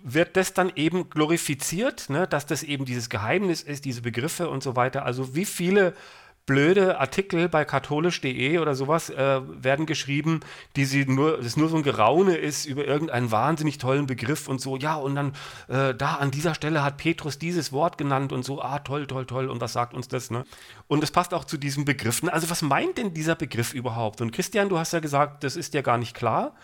wird 0.05 0.37
das 0.37 0.55
dann 0.55 0.73
eben 0.77 1.11
glorifiziert, 1.11 2.11
ne, 2.11 2.27
dass 2.27 2.47
das 2.47 2.63
eben 2.63 2.85
dieses 2.85 3.09
Geheimnis 3.09 3.63
ist, 3.63 3.85
diese 3.85 4.03
Begriffe 4.03 4.49
und 4.51 4.63
so 4.63 4.77
weiter. 4.77 5.05
Also 5.05 5.35
wie 5.35 5.45
viele 5.45 5.95
blöde 6.45 6.99
Artikel 6.99 7.49
bei 7.49 7.65
katholisch.de 7.65 8.59
oder 8.59 8.75
sowas 8.75 9.11
äh, 9.11 9.41
werden 9.47 9.87
geschrieben, 9.87 10.41
die 10.75 10.85
sie 10.85 11.05
nur, 11.05 11.39
das 11.39 11.57
nur 11.57 11.69
so 11.69 11.77
ein 11.77 11.85
Geraune 11.85 12.37
ist 12.37 12.67
über 12.67 12.85
irgendeinen 12.85 13.31
wahnsinnig 13.31 13.79
tollen 13.79 14.07
Begriff 14.07 14.49
und 14.49 14.61
so, 14.61 14.77
ja, 14.77 14.97
und 14.97 15.15
dann 15.15 15.33
äh, 15.69 15.95
da 15.95 16.17
an 16.17 16.33
dieser 16.33 16.55
Stelle 16.55 16.83
hat 16.83 16.97
Petrus 16.97 17.39
dieses 17.39 17.73
Wort 17.73 17.97
genannt 17.97 18.33
und 18.33 18.45
so, 18.45 18.61
ah, 18.61 18.81
toll, 18.81 19.07
toll, 19.07 19.27
toll, 19.27 19.49
und 19.49 19.61
was 19.61 19.73
sagt 19.73 19.95
uns 19.95 20.09
das, 20.09 20.31
ne? 20.31 20.45
Und 20.89 21.05
es 21.05 21.13
passt 21.13 21.33
auch 21.33 21.45
zu 21.45 21.57
diesen 21.57 21.85
Begriffen. 21.85 22.29
Also 22.29 22.51
was 22.51 22.63
meint 22.63 22.99
denn 22.99 23.15
dieser 23.15 23.37
Begriff 23.37 23.73
überhaupt? 23.73 24.21
Und 24.21 24.33
Christian, 24.33 24.69
du 24.69 24.79
hast 24.79 24.93
ja 24.93 25.01
gesagt, 25.01 25.45
das 25.45 25.55
ist 25.57 25.75
dir 25.75 25.83
gar 25.83 25.99
nicht 25.99 26.15
klar. 26.15 26.55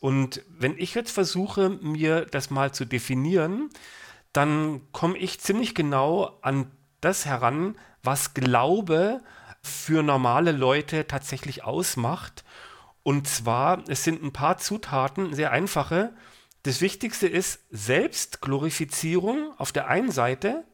Und 0.00 0.42
wenn 0.50 0.76
ich 0.76 0.94
jetzt 0.94 1.10
versuche, 1.10 1.70
mir 1.70 2.26
das 2.26 2.50
mal 2.50 2.72
zu 2.72 2.84
definieren, 2.84 3.70
dann 4.34 4.82
komme 4.92 5.16
ich 5.16 5.40
ziemlich 5.40 5.74
genau 5.74 6.38
an 6.42 6.70
das 7.00 7.24
heran, 7.24 7.76
was 8.04 8.34
Glaube 8.34 9.20
für 9.62 10.02
normale 10.02 10.52
Leute 10.52 11.06
tatsächlich 11.06 11.64
ausmacht. 11.64 12.44
Und 13.02 13.26
zwar, 13.26 13.82
es 13.88 14.04
sind 14.04 14.22
ein 14.22 14.32
paar 14.32 14.58
Zutaten, 14.58 15.34
sehr 15.34 15.50
einfache. 15.50 16.12
Das 16.62 16.80
Wichtigste 16.80 17.26
ist 17.26 17.60
Selbstglorifizierung 17.70 19.52
auf 19.58 19.72
der 19.72 19.88
einen 19.88 20.10
Seite 20.10 20.64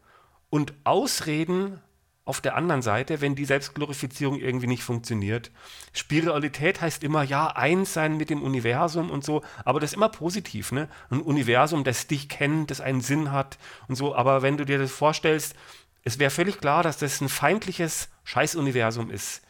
und 0.50 0.74
Ausreden 0.84 1.80
auf 2.24 2.40
der 2.40 2.54
anderen 2.54 2.82
Seite, 2.82 3.20
wenn 3.20 3.34
die 3.34 3.44
Selbstglorifizierung 3.44 4.38
irgendwie 4.38 4.68
nicht 4.68 4.84
funktioniert. 4.84 5.50
Spiritualität 5.92 6.80
heißt 6.80 7.02
immer, 7.02 7.24
ja, 7.24 7.48
eins 7.48 7.94
sein 7.94 8.16
mit 8.16 8.30
dem 8.30 8.42
Universum 8.42 9.10
und 9.10 9.24
so, 9.24 9.42
aber 9.64 9.80
das 9.80 9.90
ist 9.90 9.96
immer 9.96 10.10
positiv, 10.10 10.70
ne? 10.70 10.88
Ein 11.10 11.22
Universum, 11.22 11.82
das 11.82 12.06
dich 12.06 12.28
kennt, 12.28 12.70
das 12.70 12.80
einen 12.80 13.00
Sinn 13.00 13.32
hat 13.32 13.58
und 13.88 13.96
so, 13.96 14.14
aber 14.14 14.42
wenn 14.42 14.56
du 14.56 14.64
dir 14.64 14.78
das 14.78 14.92
vorstellst, 14.92 15.56
es 16.04 16.18
wäre 16.18 16.30
völlig 16.30 16.58
klar, 16.60 16.82
dass 16.82 16.98
das 16.98 17.20
ein 17.20 17.28
feindliches 17.28 18.08
Scheißuniversum 18.24 19.10
ist, 19.10 19.42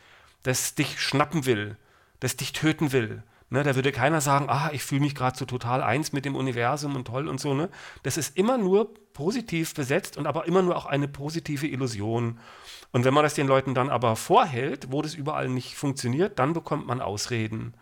das 0.43 0.75
dich 0.75 1.01
schnappen 1.01 1.47
will, 1.47 1.77
das 2.21 2.37
dich 2.37 2.53
töten 2.53 2.93
will. 2.93 3.23
Ne, 3.53 3.65
da 3.65 3.75
würde 3.75 3.91
keiner 3.91 4.21
sagen, 4.21 4.47
ah, 4.49 4.71
ich 4.73 4.85
fühle 4.85 5.01
mich 5.01 5.17
gerade 5.17 5.37
so 5.37 5.45
total 5.45 5.83
eins 5.83 6.13
mit 6.13 6.25
dem 6.25 6.37
Universum 6.37 6.95
und 6.95 7.07
toll 7.07 7.27
und 7.27 7.41
so. 7.41 7.53
Ne? 7.53 7.69
Das 8.05 8.17
ist 8.17 8.37
immer 8.37 8.57
nur 8.59 8.95
positiv 9.13 9.75
besetzt 9.75 10.17
und 10.17 10.29
aber 10.29 10.47
immer 10.47 10.63
nur 10.63 10.77
auch 10.77 10.87
eine 10.87 11.09
positive 11.09 11.67
Illusion. 11.67 12.39
Und 12.93 13.05
wenn 13.05 13.13
man 13.13 13.25
das 13.25 13.35
den 13.35 13.49
Leuten 13.49 13.75
dann 13.75 13.91
aber 13.91 14.15
vorhält, 14.15 14.93
wo 14.93 15.03
das 15.03 15.15
überall 15.15 15.49
nicht 15.49 15.75
funktioniert, 15.75 16.39
dann 16.39 16.53
bekommt 16.53 16.87
man 16.87 17.01
Ausreden. 17.01 17.75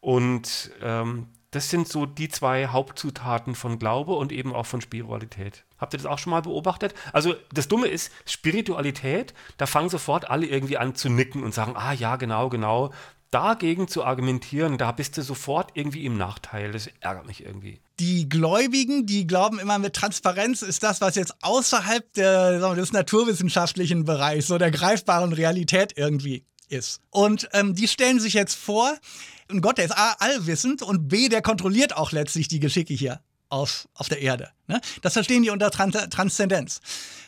Und 0.00 0.72
ähm, 0.82 1.28
das 1.56 1.70
sind 1.70 1.88
so 1.88 2.04
die 2.04 2.28
zwei 2.28 2.66
Hauptzutaten 2.66 3.54
von 3.54 3.78
Glaube 3.78 4.12
und 4.12 4.30
eben 4.30 4.54
auch 4.54 4.66
von 4.66 4.82
Spiritualität. 4.82 5.64
Habt 5.78 5.94
ihr 5.94 5.96
das 5.96 6.04
auch 6.04 6.18
schon 6.18 6.32
mal 6.32 6.42
beobachtet? 6.42 6.94
Also 7.14 7.34
das 7.50 7.66
Dumme 7.66 7.88
ist, 7.88 8.12
Spiritualität, 8.26 9.32
da 9.56 9.64
fangen 9.64 9.88
sofort 9.88 10.28
alle 10.28 10.46
irgendwie 10.46 10.76
an 10.76 10.94
zu 10.94 11.08
nicken 11.08 11.42
und 11.42 11.54
sagen, 11.54 11.72
ah 11.74 11.94
ja, 11.94 12.16
genau, 12.16 12.50
genau. 12.50 12.92
Dagegen 13.30 13.88
zu 13.88 14.04
argumentieren, 14.04 14.76
da 14.76 14.92
bist 14.92 15.16
du 15.16 15.22
sofort 15.22 15.70
irgendwie 15.72 16.04
im 16.04 16.18
Nachteil. 16.18 16.72
Das 16.72 16.90
ärgert 17.00 17.26
mich 17.26 17.42
irgendwie. 17.42 17.80
Die 18.00 18.28
Gläubigen, 18.28 19.06
die 19.06 19.26
glauben 19.26 19.58
immer 19.58 19.78
mit 19.78 19.94
Transparenz 19.94 20.60
ist 20.60 20.82
das, 20.82 21.00
was 21.00 21.14
jetzt 21.14 21.34
außerhalb 21.40 22.12
der, 22.12 22.60
wir, 22.60 22.74
des 22.74 22.92
naturwissenschaftlichen 22.92 24.04
Bereichs, 24.04 24.46
so 24.46 24.58
der 24.58 24.70
greifbaren 24.70 25.32
Realität 25.32 25.94
irgendwie 25.96 26.44
ist. 26.68 27.00
Und 27.08 27.48
ähm, 27.54 27.74
die 27.74 27.88
stellen 27.88 28.20
sich 28.20 28.34
jetzt 28.34 28.56
vor, 28.56 28.94
ein 29.50 29.60
Gott, 29.60 29.78
der 29.78 29.86
ist 29.86 29.96
A, 29.96 30.12
allwissend 30.18 30.82
und 30.82 31.08
B, 31.08 31.28
der 31.28 31.42
kontrolliert 31.42 31.96
auch 31.96 32.12
letztlich 32.12 32.48
die 32.48 32.60
Geschicke 32.60 32.94
hier 32.94 33.20
auf, 33.48 33.88
auf 33.94 34.08
der 34.08 34.20
Erde. 34.20 34.50
Ne? 34.66 34.80
Das 35.02 35.12
verstehen 35.12 35.42
die 35.42 35.50
unter 35.50 35.70
Trans 35.70 35.96
Transzendenz. 36.10 36.80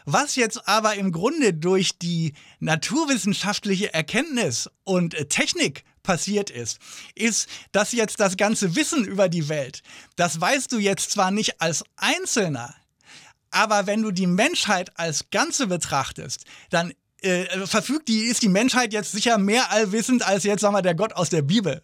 Was 0.05 0.37
jetzt 0.37 0.67
aber 0.67 0.95
im 0.95 1.13
Grunde 1.13 1.55
durch 1.55 1.99
die 1.99 2.35
naturwissenschaftliche 2.61 3.93
Erkenntnis 3.95 4.71
und 4.85 5.15
äh, 5.15 5.27
Technik 5.27 5.85
passiert 6.03 6.51
ist, 6.51 6.79
ist, 7.15 7.49
dass 7.73 7.93
jetzt 7.93 8.19
das 8.19 8.37
ganze 8.37 8.75
Wissen 8.75 9.05
über 9.05 9.29
die 9.29 9.49
Welt, 9.49 9.83
das 10.17 10.41
weißt 10.41 10.73
du 10.73 10.79
jetzt 10.79 11.11
zwar 11.11 11.31
nicht 11.31 11.61
als 11.61 11.85
Einzelner, 11.97 12.75
aber 13.51 13.87
wenn 13.87 14.03
du 14.03 14.11
die 14.11 14.27
Menschheit 14.27 14.99
als 14.99 15.31
Ganze 15.31 15.67
betrachtest, 15.67 16.45
dann 16.71 16.93
äh, 17.21 17.67
verfügt 17.67 18.09
die, 18.09 18.21
ist 18.21 18.43
die 18.43 18.49
Menschheit 18.49 18.93
jetzt 18.93 19.13
sicher 19.13 19.39
mehr 19.39 19.71
allwissend 19.71 20.27
als 20.27 20.45
jetzt, 20.45 20.61
sagen 20.61 20.75
wir, 20.75 20.83
der 20.83 20.95
Gott 20.95 21.13
aus 21.13 21.31
der 21.31 21.43
Bibel. 21.43 21.83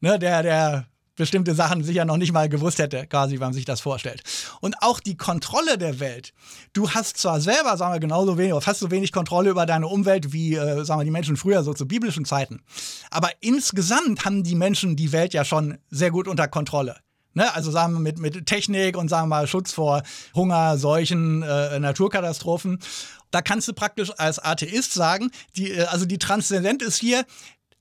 Ne, 0.00 0.18
der, 0.18 0.42
der 0.42 0.86
bestimmte 1.18 1.54
Sachen 1.54 1.84
sicher 1.84 2.04
noch 2.04 2.16
nicht 2.16 2.32
mal 2.32 2.48
gewusst 2.48 2.78
hätte, 2.78 3.06
quasi, 3.06 3.34
wenn 3.34 3.48
man 3.48 3.52
sich 3.52 3.64
das 3.66 3.80
vorstellt. 3.80 4.22
Und 4.60 4.76
auch 4.80 5.00
die 5.00 5.16
Kontrolle 5.16 5.76
der 5.76 6.00
Welt. 6.00 6.32
Du 6.72 6.90
hast 6.90 7.18
zwar 7.18 7.40
selber, 7.40 7.76
sagen 7.76 7.92
wir, 7.92 8.00
genauso 8.00 8.38
wenig 8.38 8.52
oder 8.52 8.62
fast 8.62 8.80
so 8.80 8.90
wenig 8.90 9.12
Kontrolle 9.12 9.50
über 9.50 9.66
deine 9.66 9.88
Umwelt 9.88 10.32
wie, 10.32 10.54
äh, 10.54 10.84
sagen 10.84 11.00
wir, 11.00 11.04
die 11.04 11.10
Menschen 11.10 11.36
früher, 11.36 11.62
so 11.62 11.74
zu 11.74 11.86
biblischen 11.86 12.24
Zeiten. 12.24 12.62
Aber 13.10 13.30
insgesamt 13.40 14.24
haben 14.24 14.44
die 14.44 14.54
Menschen 14.54 14.96
die 14.96 15.12
Welt 15.12 15.34
ja 15.34 15.44
schon 15.44 15.78
sehr 15.90 16.10
gut 16.10 16.28
unter 16.28 16.48
Kontrolle. 16.48 16.96
Ne? 17.34 17.52
Also 17.54 17.70
sagen 17.70 17.92
wir 17.92 18.00
mit, 18.00 18.18
mit 18.18 18.46
Technik 18.46 18.96
und 18.96 19.08
sagen 19.08 19.28
wir 19.28 19.36
mal 19.36 19.46
Schutz 19.46 19.72
vor 19.72 20.02
Hunger, 20.34 20.78
Seuchen, 20.78 21.42
äh, 21.42 21.78
Naturkatastrophen. 21.78 22.78
Da 23.30 23.42
kannst 23.42 23.68
du 23.68 23.74
praktisch 23.74 24.10
als 24.16 24.38
Atheist 24.38 24.94
sagen, 24.94 25.30
die, 25.56 25.72
äh, 25.72 25.84
also 25.84 26.06
die 26.06 26.18
Transzendenz 26.18 26.82
ist 26.82 26.98
hier, 26.98 27.24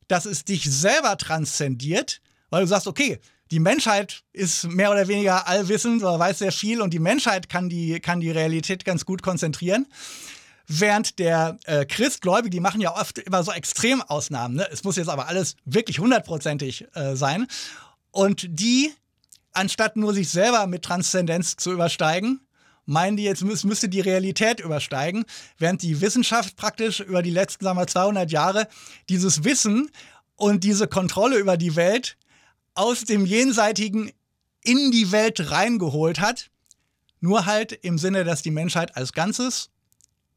dass 0.08 0.26
es 0.26 0.46
dich 0.46 0.64
selber 0.64 1.18
transzendiert, 1.18 2.22
weil 2.50 2.62
du 2.62 2.68
sagst, 2.68 2.88
okay, 2.88 3.20
die 3.52 3.60
Menschheit 3.60 4.24
ist 4.34 4.66
mehr 4.66 4.92
oder 4.92 5.08
weniger 5.08 5.48
allwissend 5.48 6.04
oder 6.04 6.20
weiß 6.20 6.40
sehr 6.40 6.52
viel 6.52 6.82
und 6.82 6.94
die 6.94 7.00
Menschheit 7.00 7.50
kann 7.50 7.70
die, 7.70 8.00
kann 8.00 8.20
die 8.20 8.32
Realität 8.32 8.84
ganz 8.84 9.06
gut 9.06 9.22
konzentrieren. 9.22 9.88
Während 10.68 11.18
der 11.20 11.58
äh, 11.64 11.86
Christgläubige, 11.86 12.50
die 12.50 12.60
machen 12.60 12.82
ja 12.82 12.94
oft 12.94 13.20
immer 13.20 13.42
so 13.44 13.54
Extremausnahmen. 13.54 14.58
Ne? 14.58 14.68
Es 14.70 14.84
muss 14.84 14.98
jetzt 14.98 15.08
aber 15.08 15.28
alles 15.28 15.56
wirklich 15.64 16.00
hundertprozentig 16.00 16.88
äh, 16.94 17.16
sein. 17.16 17.48
Und 18.12 18.46
die, 18.50 18.92
anstatt 19.54 19.96
nur 19.96 20.14
sich 20.14 20.30
selber 20.30 20.68
mit 20.68 20.84
Transzendenz 20.84 21.56
zu 21.56 21.72
übersteigen, 21.72 22.42
meinen 22.88 23.18
die 23.18 23.24
jetzt, 23.24 23.44
müsste 23.44 23.90
die 23.90 24.02
Realität 24.02 24.60
übersteigen, 24.60 25.26
während 25.60 25.84
die 25.84 26.02
Wissenschaft 26.02 26.56
praktisch 26.56 27.02
über 27.02 27.22
die 27.22 27.30
letzten, 27.30 27.64
sagen 27.64 27.78
wir, 27.78 27.86
200 27.86 28.32
Jahre 28.32 28.68
dieses 29.10 29.44
Wissen 29.44 29.92
und 30.36 30.64
diese 30.64 30.88
Kontrolle 30.88 31.38
über 31.38 31.58
die 31.58 31.76
Welt 31.76 32.18
aus 32.74 33.04
dem 33.04 33.26
Jenseitigen 33.26 34.12
in 34.64 34.92
die 34.92 35.12
Welt 35.12 35.52
reingeholt 35.52 36.20
hat. 36.20 36.50
Nur 37.20 37.46
halt 37.46 37.72
im 37.72 37.98
Sinne, 37.98 38.24
dass 38.24 38.42
die 38.42 38.52
Menschheit 38.52 38.96
als 38.96 39.12
Ganzes 39.12 39.70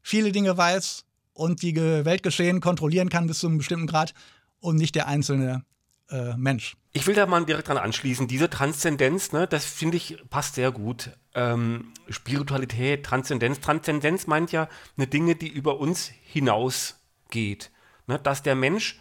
viele 0.01 0.31
Dinge 0.31 0.57
weiß 0.57 1.05
und 1.33 1.61
die 1.61 1.75
Weltgeschehen 1.75 2.59
kontrollieren 2.59 3.09
kann 3.09 3.27
bis 3.27 3.39
zu 3.39 3.47
einem 3.47 3.59
bestimmten 3.59 3.87
Grad 3.87 4.13
und 4.59 4.75
nicht 4.75 4.95
der 4.95 5.07
einzelne 5.07 5.63
äh, 6.11 6.35
Mensch. 6.37 6.77
Ich 6.93 7.07
will 7.07 7.15
da 7.15 7.25
mal 7.25 7.45
direkt 7.45 7.67
dran 7.67 7.77
anschließen. 7.77 8.27
Diese 8.27 8.49
Transzendenz, 8.49 9.31
ne, 9.31 9.47
das 9.47 9.65
finde 9.65 9.97
ich 9.97 10.17
passt 10.29 10.55
sehr 10.55 10.71
gut. 10.71 11.11
Ähm, 11.33 11.93
Spiritualität, 12.09 13.05
Transzendenz. 13.05 13.61
Transzendenz 13.61 14.27
meint 14.27 14.51
ja 14.51 14.67
eine 14.97 15.07
Dinge, 15.07 15.35
die 15.35 15.47
über 15.47 15.79
uns 15.79 16.11
hinausgeht. 16.23 17.71
Ne, 18.07 18.19
dass 18.19 18.43
der 18.43 18.55
Mensch 18.55 18.99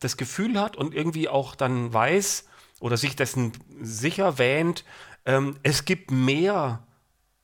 das 0.00 0.16
Gefühl 0.16 0.60
hat 0.60 0.76
und 0.76 0.94
irgendwie 0.94 1.28
auch 1.28 1.54
dann 1.54 1.92
weiß, 1.92 2.46
oder 2.80 2.96
sich 2.96 3.16
dessen 3.16 3.52
sicher 3.80 4.38
wähnt, 4.38 4.84
ähm, 5.26 5.56
es 5.62 5.84
gibt 5.84 6.10
mehr 6.10 6.86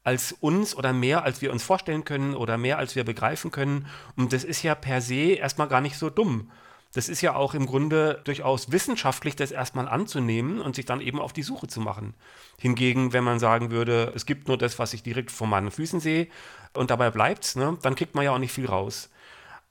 als 0.05 0.33
uns 0.33 0.77
oder 0.77 0.93
mehr 0.93 1.25
als 1.25 1.41
wir 1.43 1.51
uns 1.51 1.63
vorstellen 1.63 2.05
können 2.05 2.35
oder 2.35 2.59
mehr 2.59 2.79
als 2.79 2.95
wir 2.95 3.05
begreifen 3.05 3.51
können. 3.51 3.87
Und 4.17 4.33
das 4.33 4.45
ist 4.45 4.63
ja 4.63 4.75
per 4.75 5.01
se 5.01 5.33
erstmal 5.33 5.69
gar 5.69 5.81
nicht 5.81 5.97
so 5.97 6.11
dumm. 6.11 6.51
Das 6.95 7.09
ist 7.09 7.21
ja 7.21 7.35
auch 7.35 7.55
im 7.55 7.67
Grunde 7.67 8.23
durchaus 8.25 8.71
wissenschaftlich, 8.71 9.35
das 9.35 9.51
erstmal 9.51 9.89
anzunehmen 9.89 10.61
und 10.61 10.77
sich 10.77 10.85
dann 10.85 11.01
eben 11.01 11.21
auf 11.21 11.33
die 11.33 11.43
Suche 11.43 11.67
zu 11.67 11.81
machen. 11.81 12.15
Hingegen, 12.59 13.13
wenn 13.13 13.25
man 13.25 13.41
sagen 13.41 13.73
würde, 13.73 14.13
es 14.15 14.27
gibt 14.27 14.47
nur 14.47 14.57
das, 14.57 14.79
was 14.79 14.95
ich 14.95 15.03
direkt 15.03 15.33
vor 15.33 15.49
meinen 15.49 15.73
Füßen 15.73 15.99
sehe 15.99 16.29
und 16.73 16.91
dabei 16.91 17.11
bleibt's, 17.11 17.57
ne, 17.57 17.77
dann 17.83 17.97
kriegt 17.97 18.15
man 18.15 18.25
ja 18.25 18.31
auch 18.31 18.39
nicht 18.39 18.53
viel 18.53 18.67
raus. 18.67 19.11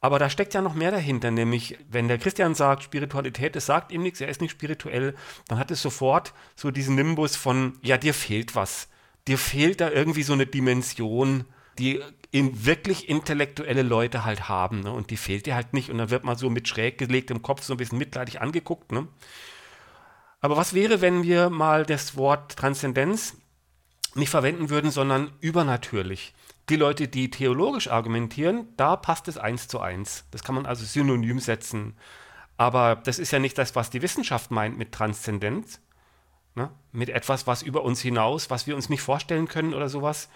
Aber 0.01 0.19
da 0.19 0.29
steckt 0.29 0.53
ja 0.53 0.61
noch 0.61 0.73
mehr 0.73 0.91
dahinter, 0.91 1.31
nämlich 1.31 1.77
wenn 1.89 2.09
der 2.09 2.17
Christian 2.17 2.55
sagt, 2.55 2.83
Spiritualität, 2.83 3.55
es 3.55 3.67
sagt 3.67 3.93
ihm 3.93 4.03
nichts, 4.03 4.19
er 4.19 4.27
ist 4.27 4.41
nicht 4.41 4.51
spirituell, 4.51 5.15
dann 5.47 5.57
hat 5.57 5.71
es 5.71 5.81
sofort 5.81 6.33
so 6.57 6.71
diesen 6.71 6.95
Nimbus 6.95 7.37
von, 7.37 7.79
ja, 7.81 7.97
dir 7.97 8.13
fehlt 8.13 8.53
was. 8.53 8.89
Dir 9.29 9.37
fehlt 9.37 9.79
da 9.79 9.89
irgendwie 9.89 10.23
so 10.23 10.33
eine 10.33 10.45
Dimension, 10.45 11.45
die 11.79 12.01
in 12.31 12.65
wirklich 12.65 13.09
intellektuelle 13.09 13.83
Leute 13.83 14.25
halt 14.25 14.49
haben. 14.49 14.81
Ne? 14.81 14.91
Und 14.91 15.09
die 15.09 15.17
fehlt 15.17 15.45
dir 15.45 15.55
halt 15.55 15.73
nicht. 15.73 15.89
Und 15.89 15.97
dann 15.97 16.09
wird 16.09 16.23
man 16.23 16.35
so 16.35 16.49
mit 16.49 16.67
schräg 16.67 16.97
gelegtem 16.97 17.41
Kopf 17.41 17.63
so 17.63 17.73
ein 17.73 17.77
bisschen 17.77 17.97
mitleidig 17.97 18.41
angeguckt. 18.41 18.91
Ne? 18.91 19.07
Aber 20.41 20.57
was 20.57 20.73
wäre, 20.73 21.01
wenn 21.01 21.23
wir 21.23 21.49
mal 21.49 21.85
das 21.85 22.15
Wort 22.15 22.55
Transzendenz 22.55 23.37
nicht 24.15 24.29
verwenden 24.29 24.69
würden, 24.69 24.91
sondern 24.91 25.31
übernatürlich? 25.41 26.33
die 26.69 26.75
Leute, 26.75 27.07
die 27.07 27.29
theologisch 27.29 27.89
argumentieren, 27.89 28.67
da 28.77 28.95
passt 28.95 29.27
es 29.27 29.37
eins 29.37 29.67
zu 29.67 29.79
eins. 29.79 30.25
Das 30.31 30.43
kann 30.43 30.55
man 30.55 30.65
also 30.65 30.85
synonym 30.85 31.39
setzen. 31.39 31.97
Aber 32.55 32.95
das 32.95 33.19
ist 33.19 33.31
ja 33.31 33.39
nicht 33.39 33.57
das, 33.57 33.75
was 33.75 33.89
die 33.89 34.01
Wissenschaft 34.01 34.51
meint 34.51 34.77
mit 34.77 34.91
Transzendenz, 34.91 35.81
ne? 36.55 36.69
mit 36.91 37.09
etwas, 37.09 37.47
was 37.47 37.61
über 37.61 37.83
uns 37.83 38.01
hinaus, 38.01 38.49
was 38.49 38.67
wir 38.67 38.75
uns 38.75 38.89
nicht 38.89 39.01
vorstellen 39.01 39.47
können 39.47 39.73
oder 39.73 39.89
sowas, 39.89 40.29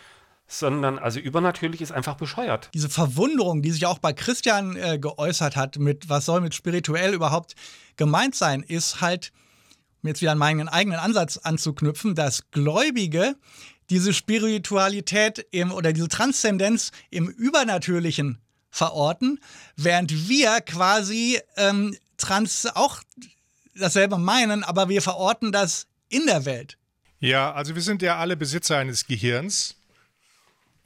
sondern 0.48 0.98
also 0.98 1.20
übernatürlich 1.20 1.82
ist 1.82 1.92
einfach 1.92 2.16
bescheuert. 2.16 2.70
Diese 2.74 2.90
Verwunderung, 2.90 3.62
die 3.62 3.72
sich 3.72 3.86
auch 3.86 4.00
bei 4.00 4.14
Christian 4.14 4.76
äh, 4.78 4.98
geäußert 4.98 5.56
hat, 5.56 5.78
mit 5.78 6.10
was 6.10 6.26
soll 6.26 6.42
mit 6.42 6.56
spirituell 6.56 7.14
überhaupt 7.14 7.56
gemeint 7.98 8.36
sein, 8.36 8.64
ist 8.64 9.02
halt, 9.02 9.34
um 10.02 10.08
jetzt 10.08 10.22
wieder 10.22 10.32
an 10.32 10.38
meinen 10.38 10.70
eigenen 10.70 11.00
Ansatz 11.00 11.38
anzuknüpfen, 11.38 12.16
dass 12.16 12.50
Gläubige 12.52 13.36
diese 13.90 14.14
Spiritualität 14.14 15.46
im, 15.52 15.72
oder 15.72 15.94
diese 15.94 16.08
Transzendenz 16.08 16.92
im 17.10 17.28
Übernatürlichen 17.28 18.40
verorten, 18.70 19.40
während 19.76 20.30
wir 20.30 20.62
quasi 20.62 21.40
ähm, 21.56 21.96
trans 22.18 22.68
auch 22.74 23.02
dasselbe 23.76 24.18
meinen, 24.18 24.64
aber 24.64 24.90
wir 24.90 25.02
verorten 25.02 25.52
das 25.52 25.88
in 26.10 26.26
der 26.26 26.46
Welt. 26.46 26.78
Ja, 27.20 27.52
also 27.54 27.76
wir 27.76 27.82
sind 27.82 28.02
ja 28.02 28.18
alle 28.18 28.38
Besitzer 28.38 28.78
eines 28.78 29.08
Gehirns 29.08 29.76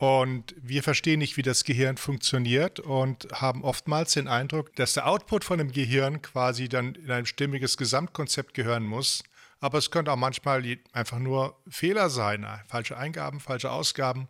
und 0.01 0.55
wir 0.59 0.81
verstehen 0.81 1.19
nicht, 1.19 1.37
wie 1.37 1.43
das 1.43 1.63
Gehirn 1.63 1.95
funktioniert 1.95 2.79
und 2.79 3.27
haben 3.33 3.63
oftmals 3.63 4.13
den 4.13 4.27
Eindruck, 4.27 4.75
dass 4.75 4.93
der 4.93 5.05
Output 5.05 5.43
von 5.43 5.59
dem 5.59 5.71
Gehirn 5.71 6.23
quasi 6.23 6.67
dann 6.67 6.95
in 6.95 7.11
ein 7.11 7.27
stimmiges 7.27 7.77
Gesamtkonzept 7.77 8.55
gehören 8.55 8.81
muss. 8.83 9.23
Aber 9.59 9.77
es 9.77 9.91
könnte 9.91 10.11
auch 10.11 10.17
manchmal 10.17 10.65
einfach 10.91 11.19
nur 11.19 11.55
Fehler 11.69 12.09
sein, 12.09 12.47
falsche 12.67 12.97
Eingaben, 12.97 13.39
falsche 13.39 13.69
Ausgaben. 13.69 14.27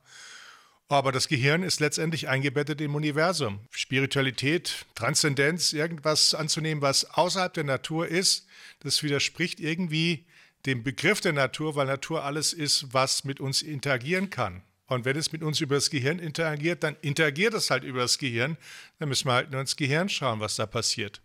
Aber 0.89 1.13
das 1.13 1.29
Gehirn 1.29 1.63
ist 1.63 1.79
letztendlich 1.79 2.27
eingebettet 2.27 2.81
im 2.81 2.93
Universum. 2.93 3.61
Spiritualität, 3.69 4.85
Transzendenz, 4.93 5.71
irgendwas 5.71 6.35
anzunehmen, 6.35 6.81
was 6.81 7.05
außerhalb 7.05 7.53
der 7.53 7.63
Natur 7.63 8.09
ist, 8.09 8.45
das 8.81 9.03
widerspricht 9.03 9.61
irgendwie 9.61 10.25
dem 10.65 10.83
Begriff 10.83 11.21
der 11.21 11.31
Natur, 11.31 11.77
weil 11.77 11.87
Natur 11.87 12.25
alles 12.25 12.51
ist, 12.51 12.93
was 12.93 13.23
mit 13.23 13.39
uns 13.39 13.61
interagieren 13.61 14.29
kann. 14.29 14.63
Und 14.91 15.05
wenn 15.05 15.15
es 15.15 15.31
mit 15.31 15.41
uns 15.41 15.61
über 15.61 15.75
das 15.75 15.89
Gehirn 15.89 16.19
interagiert, 16.19 16.83
dann 16.83 16.97
interagiert 16.99 17.53
es 17.53 17.69
halt 17.69 17.85
über 17.85 18.01
das 18.01 18.17
Gehirn. 18.17 18.57
Dann 18.99 19.07
müssen 19.07 19.29
wir 19.29 19.35
halt 19.35 19.49
nur 19.49 19.61
ins 19.61 19.77
Gehirn 19.77 20.09
schauen, 20.09 20.41
was 20.41 20.57
da 20.57 20.65
passiert. 20.65 21.21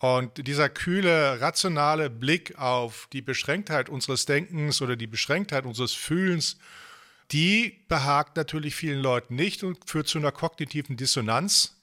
Und 0.00 0.44
dieser 0.44 0.68
kühle, 0.68 1.40
rationale 1.40 2.10
Blick 2.10 2.58
auf 2.58 3.08
die 3.12 3.22
Beschränktheit 3.22 3.88
unseres 3.88 4.26
Denkens 4.26 4.82
oder 4.82 4.96
die 4.96 5.06
Beschränktheit 5.06 5.64
unseres 5.64 5.92
Fühlens, 5.92 6.58
die 7.30 7.84
behagt 7.86 8.36
natürlich 8.36 8.74
vielen 8.74 9.00
Leuten 9.00 9.36
nicht 9.36 9.62
und 9.62 9.88
führt 9.88 10.08
zu 10.08 10.18
einer 10.18 10.32
kognitiven 10.32 10.96
Dissonanz, 10.96 11.80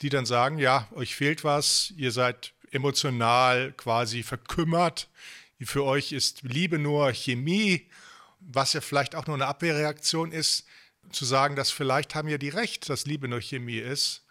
die 0.00 0.10
dann 0.10 0.26
sagen, 0.26 0.58
ja, 0.58 0.86
euch 0.94 1.16
fehlt 1.16 1.42
was, 1.42 1.92
ihr 1.96 2.12
seid 2.12 2.52
emotional 2.70 3.72
quasi 3.72 4.22
verkümmert, 4.22 5.08
für 5.60 5.82
euch 5.82 6.12
ist 6.12 6.42
Liebe 6.42 6.78
nur 6.78 7.12
Chemie 7.12 7.88
was 8.46 8.72
ja 8.72 8.80
vielleicht 8.80 9.14
auch 9.14 9.26
nur 9.26 9.36
eine 9.36 9.46
Abwehrreaktion 9.46 10.32
ist, 10.32 10.66
zu 11.10 11.24
sagen, 11.24 11.56
dass 11.56 11.70
vielleicht 11.70 12.14
haben 12.14 12.28
ja 12.28 12.38
die 12.38 12.48
recht, 12.48 12.88
dass 12.88 13.06
Liebe 13.06 13.28
nur 13.28 13.40
Chemie 13.40 13.78
ist 13.78 14.24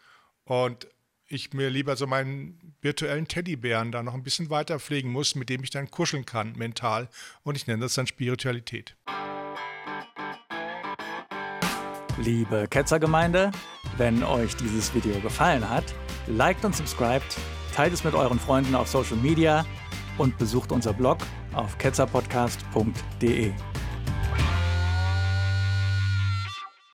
und 0.45 0.87
ich 1.27 1.53
mir 1.53 1.69
lieber 1.69 1.95
so 1.95 2.07
meinen 2.07 2.75
virtuellen 2.81 3.27
Teddybären 3.27 3.91
da 3.91 4.03
noch 4.03 4.13
ein 4.13 4.23
bisschen 4.23 4.49
weiter 4.49 4.79
pflegen 4.79 5.11
muss, 5.11 5.35
mit 5.35 5.49
dem 5.49 5.63
ich 5.63 5.69
dann 5.69 5.89
kuscheln 5.89 6.25
kann, 6.25 6.53
mental. 6.53 7.07
Und 7.43 7.55
ich 7.55 7.67
nenne 7.67 7.81
das 7.83 7.93
dann 7.93 8.07
Spiritualität. 8.07 8.97
Liebe 12.17 12.67
Ketzergemeinde, 12.69 13.51
wenn 13.97 14.23
euch 14.23 14.55
dieses 14.57 14.93
Video 14.93 15.17
gefallen 15.21 15.67
hat, 15.67 15.85
liked 16.27 16.65
und 16.65 16.75
subscribt, 16.75 17.37
teilt 17.73 17.93
es 17.93 18.03
mit 18.03 18.13
euren 18.13 18.39
Freunden 18.39 18.75
auf 18.75 18.89
Social 18.89 19.17
Media 19.17 19.65
und 20.17 20.37
besucht 20.37 20.71
unser 20.71 20.93
Blog 20.93 21.19
auf 21.53 21.77
ketzerpodcast.de. 21.77 23.53